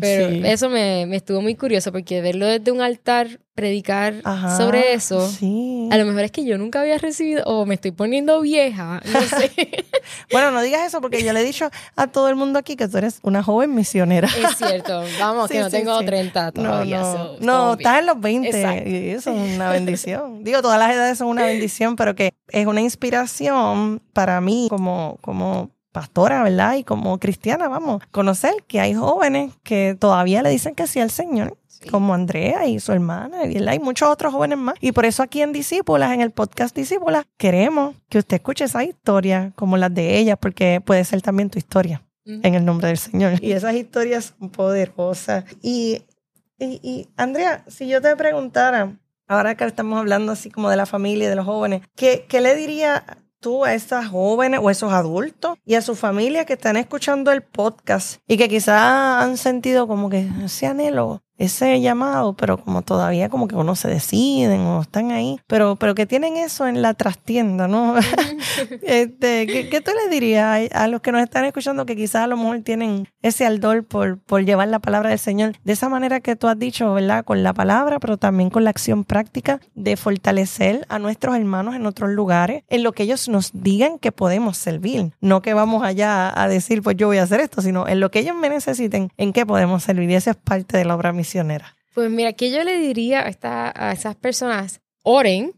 [0.00, 0.42] Pero sí.
[0.44, 5.26] eso me, me estuvo muy curioso porque verlo desde un altar, predicar Ajá, sobre eso,
[5.28, 5.88] Sí.
[5.90, 9.20] a lo mejor es que yo nunca había recibido o me estoy poniendo vieja, no
[9.22, 9.50] sé.
[10.32, 12.88] Bueno, no digas eso porque yo le he dicho a todo el mundo aquí que
[12.88, 14.28] tú eres una joven misionera.
[14.28, 16.06] es cierto, vamos, Sí, que no tengo sí.
[16.06, 17.00] 30 No, todavía.
[17.40, 18.88] no, so, estás en los 20 Exacto.
[18.88, 20.44] y eso es una bendición.
[20.44, 25.18] Digo, todas las edades son una bendición, pero que es una inspiración para mí como,
[25.20, 26.76] como pastora, ¿verdad?
[26.76, 31.10] Y como cristiana, vamos, conocer que hay jóvenes que todavía le dicen que sí al
[31.10, 31.56] Señor.
[31.66, 31.88] Sí.
[31.88, 33.72] Como Andrea y su hermana, y ¿verdad?
[33.74, 34.76] y muchos otros jóvenes más.
[34.80, 38.84] Y por eso aquí en Discípulas, en el podcast Discípulas, queremos que usted escuche esa
[38.84, 42.98] historia como las de ellas, porque puede ser también tu historia en el nombre del
[42.98, 43.42] Señor.
[43.42, 45.44] Y esas historias son poderosas.
[45.62, 46.04] Y,
[46.58, 48.96] y, y, Andrea, si yo te preguntara,
[49.26, 52.40] ahora que estamos hablando así como de la familia y de los jóvenes, ¿qué, qué
[52.40, 53.04] le diría
[53.40, 57.42] tú a esas jóvenes o esos adultos y a su familia que están escuchando el
[57.42, 63.28] podcast y que quizás han sentido como que ese anhelo, ese llamado, pero como todavía
[63.28, 66.94] como que uno se deciden o están ahí, pero, pero que tienen eso en la
[66.94, 67.94] trastienda, ¿no?
[68.82, 72.36] Este, ¿qué, tú le dirías a, los que nos están escuchando que quizás a lo
[72.36, 76.34] mejor tienen ese ardor por, por llevar la palabra del Señor de esa manera que
[76.34, 77.24] tú has dicho, ¿verdad?
[77.24, 81.86] Con la palabra, pero también con la acción práctica de fortalecer a nuestros hermanos en
[81.86, 85.12] otros lugares, en lo que ellos nos digan que podemos servir.
[85.20, 88.10] No que vamos allá a decir, pues yo voy a hacer esto, sino en lo
[88.10, 90.10] que ellos me necesiten, en qué podemos servir.
[90.10, 91.27] Y esa es parte de la obra misionera.
[91.94, 95.52] Pues mira, que yo le diría a, esta- a esas personas, oren,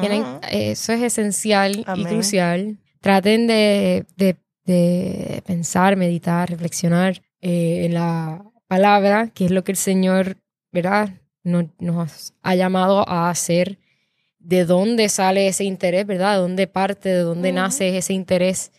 [0.00, 2.78] tienen- eso es esencial y crucial.
[3.00, 9.72] Traten de, de- de pensar, meditar, reflexionar eh, en la palabra, que es lo que
[9.72, 10.38] el Señor,
[10.72, 11.10] ¿verdad?
[11.44, 13.78] Nos, nos ha llamado a hacer.
[14.40, 16.34] De dónde sale ese interés, ¿verdad?
[16.34, 18.72] De dónde parte, de dónde nace ese interés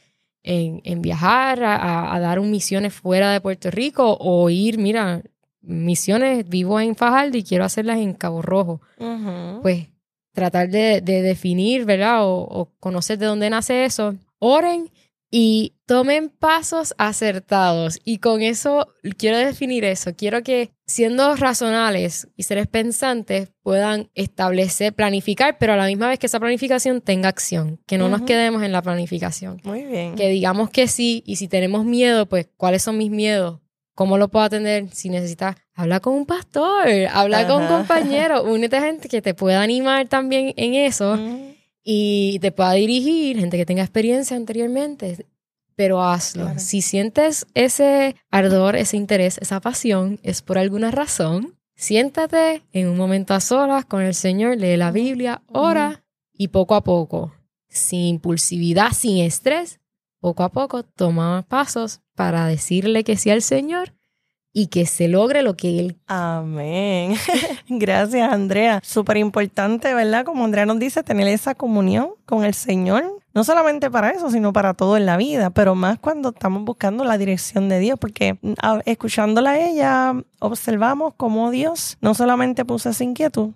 [0.43, 5.21] en, en viajar, a, a dar un misiones fuera de Puerto Rico o ir, mira,
[5.67, 8.81] misiones, vivo en Fajardo y quiero hacerlas en Cabo Rojo
[9.61, 9.87] pues
[10.33, 12.25] tratar de, de definir, ¿verdad?
[12.25, 14.15] O, o conocer de dónde nace eso.
[14.39, 14.91] Oren
[15.29, 17.99] y tomen pasos acertados.
[18.03, 20.15] Y con eso quiero definir eso.
[20.15, 26.19] Quiero que siendo razonables y seres pensantes puedan establecer, planificar, pero a la misma vez
[26.19, 29.59] que esa planificación tenga acción, que no nos quedemos en la planificación.
[29.63, 30.15] Muy bien.
[30.15, 33.59] Que digamos que sí y si tenemos miedo, pues ¿cuáles son mis miedos?
[33.97, 34.89] ¿Cómo lo puedo atender?
[34.93, 39.33] Si necesitas, habla con un pastor, habla con un compañero, únete a gente que te
[39.33, 41.17] pueda animar también en eso
[41.83, 45.25] y te pueda dirigir, gente que tenga experiencia anteriormente
[45.75, 46.57] pero hazlo.
[46.57, 51.55] Si sientes ese ardor, ese interés, esa pasión, es por alguna razón.
[51.75, 56.73] Siéntate en un momento a solas con el Señor, lee la Biblia, ora y poco
[56.75, 57.31] a poco,
[57.67, 59.79] sin impulsividad, sin estrés,
[60.19, 63.93] poco a poco toma pasos para decirle que sí al Señor
[64.51, 65.99] y que se logre lo que Él.
[66.07, 67.13] Amén.
[67.69, 68.81] Gracias, Andrea.
[68.83, 70.25] Súper importante, ¿verdad?
[70.25, 73.03] Como Andrea nos dice, tener esa comunión con el Señor.
[73.35, 77.03] No solamente para eso, sino para todo en la vida, pero más cuando estamos buscando
[77.03, 78.53] la dirección de Dios, porque mm,
[78.85, 83.51] escuchándola a ella, observamos cómo Dios no solamente puso esa inquietud,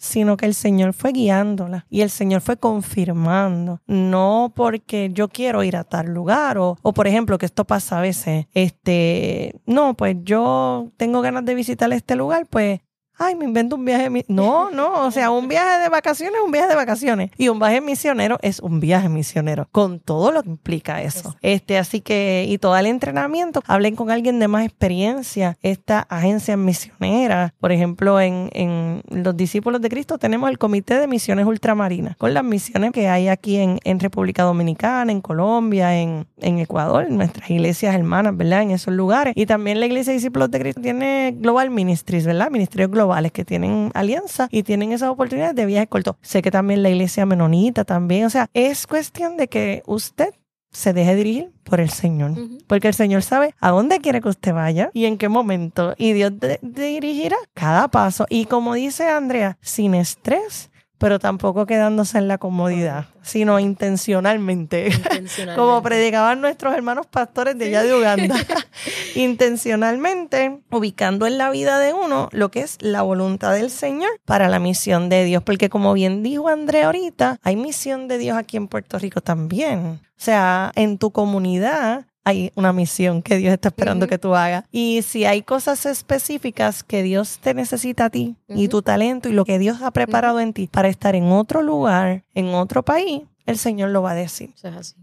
[0.00, 5.62] sino que el Señor fue guiándola y el Señor fue confirmando, no porque yo quiero
[5.62, 9.94] ir a tal lugar o, o por ejemplo que esto pasa a veces, este, no,
[9.94, 12.80] pues yo tengo ganas de visitar este lugar, pues
[13.20, 14.24] ay, me invento un viaje.
[14.28, 17.30] No, no, o sea, un viaje de vacaciones es un viaje de vacaciones.
[17.36, 21.36] Y un viaje misionero es un viaje misionero, con todo lo que implica eso.
[21.42, 25.58] Este, así que, y todo el entrenamiento, hablen con alguien de más experiencia.
[25.60, 31.06] Esta agencia misionera, por ejemplo, en, en los discípulos de Cristo tenemos el Comité de
[31.06, 36.26] Misiones Ultramarinas, con las misiones que hay aquí en, en República Dominicana, en Colombia, en,
[36.38, 38.62] en Ecuador, nuestras iglesias hermanas, ¿verdad?
[38.62, 39.34] En esos lugares.
[39.36, 42.50] Y también la Iglesia de Discípulos de Cristo tiene Global Ministries, ¿verdad?
[42.50, 46.16] Ministerio Global que tienen alianza y tienen esas oportunidades de viaje corto.
[46.22, 50.34] Sé que también la iglesia menonita también, o sea, es cuestión de que usted
[50.72, 52.32] se deje dirigir por el Señor.
[52.66, 55.94] Porque el Señor sabe a dónde quiere que usted vaya y en qué momento.
[55.98, 56.32] Y Dios
[56.62, 58.26] dirigirá cada paso.
[58.28, 60.69] Y como dice Andrea, sin estrés,
[61.00, 64.90] pero tampoco quedándose en la comodidad, sino intencionalmente,
[65.56, 68.36] como predicaban nuestros hermanos pastores de allá de Uganda,
[69.14, 74.50] intencionalmente ubicando en la vida de uno lo que es la voluntad del Señor para
[74.50, 78.58] la misión de Dios, porque como bien dijo Andrea ahorita, hay misión de Dios aquí
[78.58, 80.02] en Puerto Rico también.
[80.20, 84.64] O sea, en tu comunidad hay una misión que Dios está esperando que tú hagas.
[84.70, 89.32] Y si hay cosas específicas que Dios te necesita a ti y tu talento y
[89.32, 93.22] lo que Dios ha preparado en ti para estar en otro lugar, en otro país,
[93.46, 94.50] el Señor lo va a decir.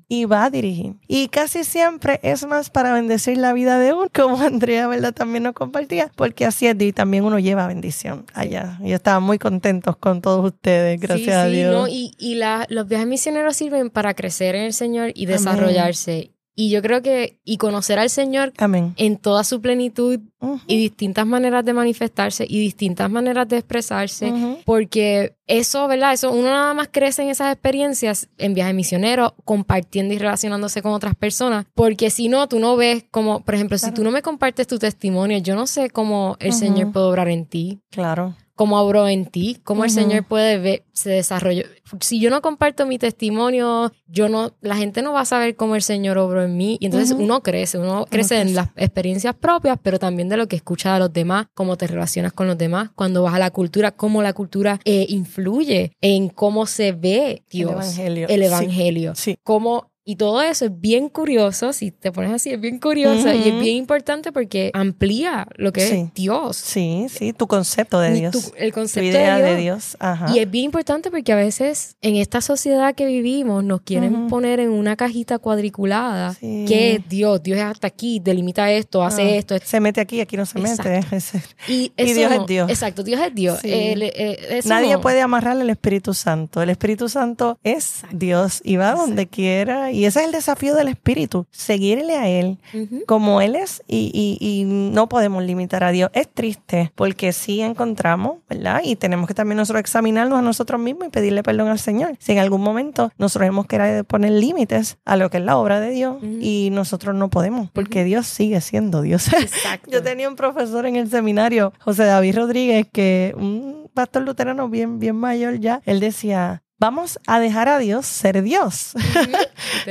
[0.08, 0.96] Y va a dirigir.
[1.08, 5.14] Y casi siempre es más para bendecir la vida de uno, como Andrea, ¿verdad?
[5.14, 8.80] También nos compartía, porque así es, y también uno lleva bendición allá.
[8.82, 11.90] Y estaban muy contentos con todos ustedes, gracias a Dios.
[11.90, 12.40] Y, y
[12.70, 16.32] los viajes misioneros sirven para crecer en el Señor y desarrollarse.
[16.60, 18.52] Y yo creo que, y conocer al Señor
[18.96, 20.20] en toda su plenitud
[20.66, 24.34] y distintas maneras de manifestarse y distintas maneras de expresarse,
[24.66, 26.14] porque eso, ¿verdad?
[26.14, 30.94] Eso, uno nada más crece en esas experiencias en viaje misionero, compartiendo y relacionándose con
[30.94, 34.24] otras personas, porque si no, tú no ves como, por ejemplo, si tú no me
[34.24, 37.82] compartes tu testimonio, yo no sé cómo el Señor puede obrar en ti.
[37.92, 41.64] Claro cómo obró en ti, cómo el Señor puede ver, se desarrolló.
[42.02, 45.76] Si yo no comparto mi testimonio, yo no, la gente no va a saber cómo
[45.76, 46.76] el Señor obró en mí.
[46.82, 50.56] Y entonces uno crece, uno crece en las experiencias propias, pero también de lo que
[50.56, 53.92] escucha de los demás, cómo te relacionas con los demás, cuando vas a la cultura,
[53.92, 57.70] cómo la cultura eh, influye en cómo se ve Dios.
[57.70, 58.28] El Evangelio.
[58.28, 59.14] El Evangelio.
[59.16, 59.38] Sí.
[59.44, 63.50] Cómo y todo eso es bien curioso, si te pones así, es bien curioso y
[63.50, 66.56] es bien importante porque amplía lo que es Dios.
[66.56, 68.54] Sí, sí, tu concepto de Dios.
[68.56, 69.98] el concepto idea de Dios.
[70.34, 74.62] Y es bien importante porque a veces en esta sociedad que vivimos nos quieren poner
[74.62, 77.44] en una cajita cuadriculada que es Dios.
[77.44, 80.58] Dios es hasta aquí, delimita esto, hace ah, esto, Se mete aquí, aquí no se
[80.60, 81.02] mete.
[81.68, 82.70] Y, Dios es Dios.
[82.70, 83.60] Exacto, Dios es Dios.
[83.64, 86.62] Eh, Nadie puede amarrar al Espíritu Santo.
[86.62, 90.90] El Espíritu Santo es Dios y va donde quiera y ese es el desafío del
[90.90, 92.60] Espíritu, seguirle a Él
[93.08, 96.12] como Él es y, no podemos limitar a Dios.
[96.14, 98.82] Es triste porque sí encontramos, ¿verdad?
[98.84, 102.16] Y tenemos que también nosotros examinarnos a nosotros mismos y pedirle perdón al Señor.
[102.20, 105.80] Si en algún momento nosotros hemos querido poner límites a lo que es la obra
[105.80, 109.32] de Dios y nosotros no podemos porque Dios sigue siendo Dios.
[109.88, 115.00] Yo tenía un profesor en el seminario, José David Rodríguez, que un pastor luterano bien,
[115.00, 118.94] bien mayor ya, él decía, vamos a dejar a Dios ser Dios.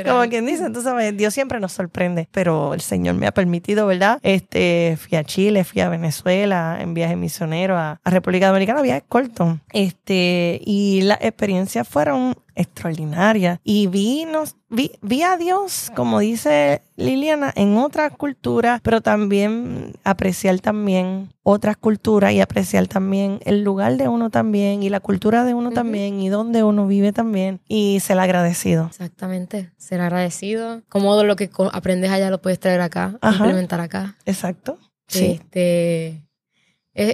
[0.06, 4.18] Como quien dice, sabes, Dios siempre nos sorprende, pero el Señor me ha permitido, ¿verdad?
[4.22, 9.58] Este, fui a Chile, fui a Venezuela en viaje misionero, a, República Dominicana, viaje corto.
[9.72, 13.60] Este, y las experiencias fueron extraordinaria.
[13.62, 19.92] Y vi, nos, vi, vi a Dios, como dice Liliana, en otras culturas, pero también
[20.02, 25.44] apreciar también otras culturas y apreciar también el lugar de uno también y la cultura
[25.44, 28.86] de uno también y donde uno vive también y ser agradecido.
[28.86, 30.82] Exactamente, ser agradecido.
[30.88, 34.16] Como lo que aprendes allá lo puedes traer acá, implementar acá.
[34.24, 34.78] Exacto.
[35.08, 35.38] Sí.
[35.40, 36.25] Este,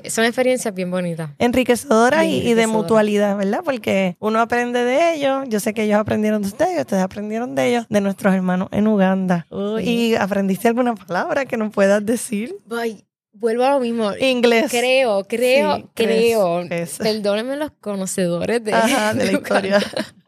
[0.09, 1.31] son experiencias bien bonitas.
[1.39, 3.61] Enriquecedoras y, de mutualidad, ¿verdad?
[3.65, 5.45] Porque uno aprende de ellos.
[5.49, 8.87] Yo sé que ellos aprendieron de ustedes, ustedes aprendieron de ellos, de nuestros hermanos en
[8.87, 9.47] Uganda.
[9.83, 12.55] ¿Y aprendiste alguna palabra que nos puedas decir?
[13.33, 14.13] vuelvo a lo mismo.
[14.19, 14.71] Inglés.
[14.71, 16.65] Creo, creo, creo.
[16.99, 19.81] Perdónenme los conocedores de, Ajá, de la historia.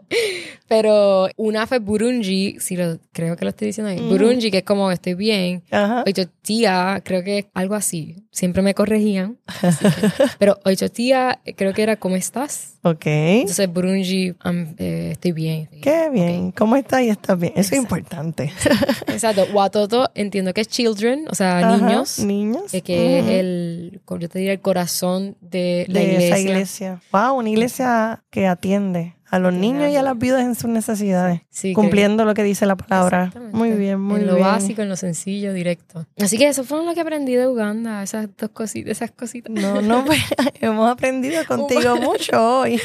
[0.68, 4.00] Pero una fue Burunji, si lo creo que lo estoy diciendo ahí.
[4.00, 5.62] Burunji, que es como estoy bien.
[6.42, 8.16] tía creo que es algo así.
[8.30, 9.38] Siempre me corregían.
[10.38, 12.74] pero Pero tía creo que era ¿cómo estás?
[12.82, 13.06] Ok.
[13.06, 14.34] Entonces Burunji,
[14.78, 15.68] eh, estoy bien.
[15.82, 16.52] Qué bien.
[16.52, 17.52] ¿Cómo estás y estás bien?
[17.56, 18.52] Eso es importante.
[19.08, 19.46] Exacto.
[19.52, 22.18] Watoto entiendo que es children, o sea, niños.
[22.18, 22.72] Niños.
[22.82, 26.28] que es el, yo te diría, el corazón de la de iglesia.
[26.28, 27.02] esa iglesia.
[27.12, 31.40] Wow, una iglesia que atiende a los niños y a las viudas en sus necesidades,
[31.74, 33.32] cumpliendo lo que dice la palabra.
[33.52, 34.28] Muy bien, muy bien.
[34.28, 36.06] En lo básico, en lo sencillo, directo.
[36.20, 39.50] Así que eso fue lo que aprendí de Uganda, esas dos cositas, esas cositas.
[39.52, 40.20] No, no, pues,
[40.60, 42.80] hemos aprendido contigo mucho hoy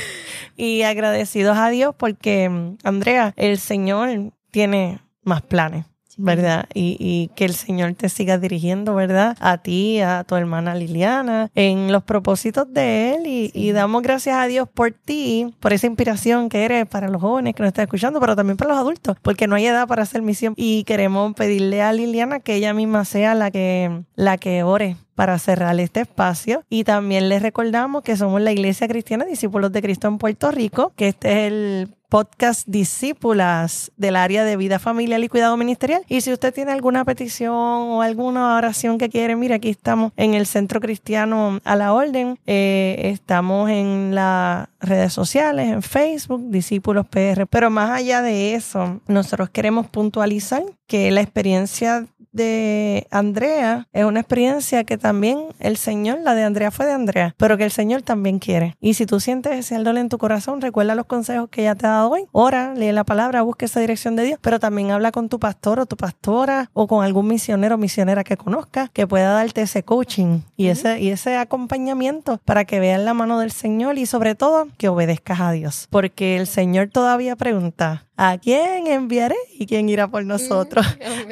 [0.55, 5.85] y agradecidos a Dios porque, Andrea, el Señor tiene más planes.
[6.19, 6.65] ¿Verdad?
[6.73, 9.37] Y, y, que el Señor te siga dirigiendo, ¿verdad?
[9.39, 13.25] A ti, a tu hermana Liliana, en los propósitos de Él.
[13.25, 17.21] Y, y, damos gracias a Dios por ti, por esa inspiración que eres para los
[17.21, 20.03] jóvenes que nos están escuchando, pero también para los adultos, porque no hay edad para
[20.03, 20.53] hacer misión.
[20.57, 25.39] Y queremos pedirle a Liliana que ella misma sea la que, la que ore para
[25.39, 26.63] cerrar este espacio.
[26.69, 30.93] Y también les recordamos que somos la Iglesia Cristiana Discípulos de Cristo en Puerto Rico,
[30.95, 36.03] que este es el podcast Discípulas del área de vida familiar y cuidado ministerial.
[36.09, 40.33] Y si usted tiene alguna petición o alguna oración que quiere, mira, aquí estamos en
[40.33, 42.39] el Centro Cristiano a la Orden.
[42.47, 47.45] Eh, estamos en las redes sociales, en Facebook, Discípulos PR.
[47.47, 54.19] Pero más allá de eso, nosotros queremos puntualizar que la experiencia de Andrea es una
[54.19, 58.01] experiencia que también el Señor, la de Andrea fue de Andrea, pero que el Señor
[58.01, 58.75] también quiere.
[58.79, 61.87] Y si tú sientes ese ardor en tu corazón, recuerda los consejos que ella te
[61.87, 62.25] ha dado hoy.
[62.31, 65.79] Ora, lee la palabra, busca esa dirección de Dios, pero también habla con tu pastor
[65.79, 69.83] o tu pastora o con algún misionero o misionera que conozca que pueda darte ese
[69.83, 74.35] coaching y ese, y ese acompañamiento para que veas la mano del Señor y sobre
[74.35, 75.87] todo que obedezcas a Dios.
[75.89, 80.85] Porque el Señor todavía pregunta, ¿a quién enviaré y quién irá por nosotros?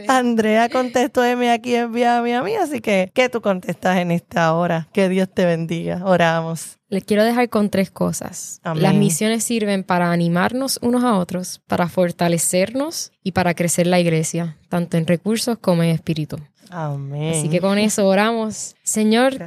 [0.07, 4.87] Andrea contestó, M aquí envíame a mí, así que, ¿qué tú contestas en esta hora?
[4.93, 6.01] Que Dios te bendiga.
[6.05, 6.77] Oramos.
[6.89, 8.61] Les quiero dejar con tres cosas.
[8.63, 14.57] Las misiones sirven para animarnos unos a otros, para fortalecernos y para crecer la iglesia,
[14.69, 16.37] tanto en recursos como en espíritu.
[16.69, 17.33] Amén.
[17.37, 18.75] Así que con eso oramos.
[18.83, 19.37] Señor,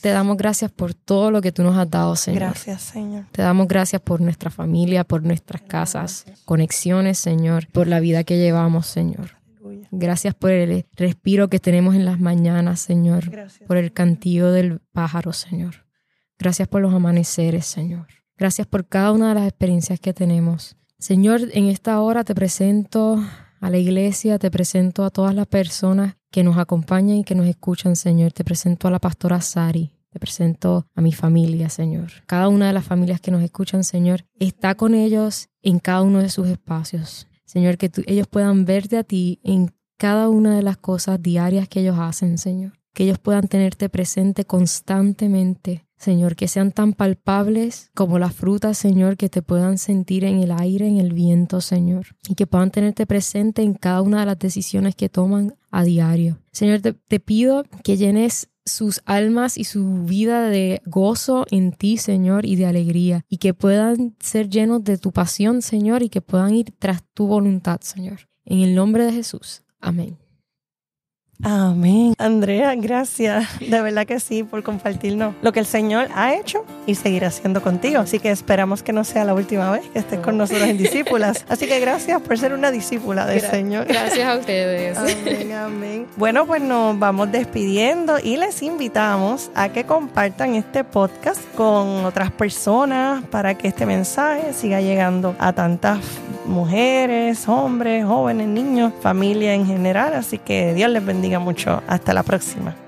[0.00, 2.40] te damos gracias por todo lo que tú nos has dado, Señor.
[2.40, 3.24] Gracias, Señor.
[3.32, 8.38] Te damos gracias por nuestra familia, por nuestras casas, conexiones, Señor, por la vida que
[8.38, 9.43] llevamos, Señor.
[9.96, 13.24] Gracias por el respiro que tenemos en las mañanas, Señor.
[13.66, 15.86] Por el cantillo del pájaro, Señor.
[16.38, 18.08] Gracias por los amaneceres, Señor.
[18.36, 20.76] Gracias por cada una de las experiencias que tenemos.
[20.98, 23.22] Señor, en esta hora te presento
[23.60, 27.46] a la iglesia, te presento a todas las personas que nos acompañan y que nos
[27.46, 28.32] escuchan, Señor.
[28.32, 29.92] Te presento a la pastora Sari.
[30.10, 32.10] Te presento a mi familia, Señor.
[32.26, 36.20] Cada una de las familias que nos escuchan, Señor, está con ellos en cada uno
[36.20, 37.28] de sus espacios.
[37.44, 41.80] Señor, que ellos puedan verte a ti en cada una de las cosas diarias que
[41.80, 42.72] ellos hacen, Señor.
[42.92, 49.16] Que ellos puedan tenerte presente constantemente, Señor, que sean tan palpables como las frutas, Señor,
[49.16, 53.06] que te puedan sentir en el aire, en el viento, Señor, y que puedan tenerte
[53.06, 56.38] presente en cada una de las decisiones que toman a diario.
[56.52, 62.44] Señor, te, pido que llenes sus almas y su vida de gozo en ti, Señor,
[62.44, 66.54] y de alegría, y que puedan ser llenos de tu pasión, Señor, y que puedan
[66.54, 68.28] ir tras tu voluntad, Señor.
[68.44, 69.63] En el nombre de Jesús.
[69.84, 70.23] Amén.
[71.44, 72.14] Amén.
[72.18, 73.46] Andrea, gracias.
[73.60, 77.62] De verdad que sí, por compartirnos lo que el Señor ha hecho y seguirá haciendo
[77.62, 78.00] contigo.
[78.00, 81.44] Así que esperamos que no sea la última vez que estés con nosotros en Discípulas.
[81.48, 83.86] Así que gracias por ser una discípula del Señor.
[83.86, 84.96] Gracias a ustedes.
[84.96, 86.06] Amén, amén.
[86.16, 92.30] Bueno, pues nos vamos despidiendo y les invitamos a que compartan este podcast con otras
[92.30, 95.98] personas para que este mensaje siga llegando a tantas
[96.46, 100.14] mujeres, hombres, jóvenes, niños, familia en general.
[100.14, 101.82] Así que Dios les bendiga mucho.
[101.86, 102.83] Hasta la próxima.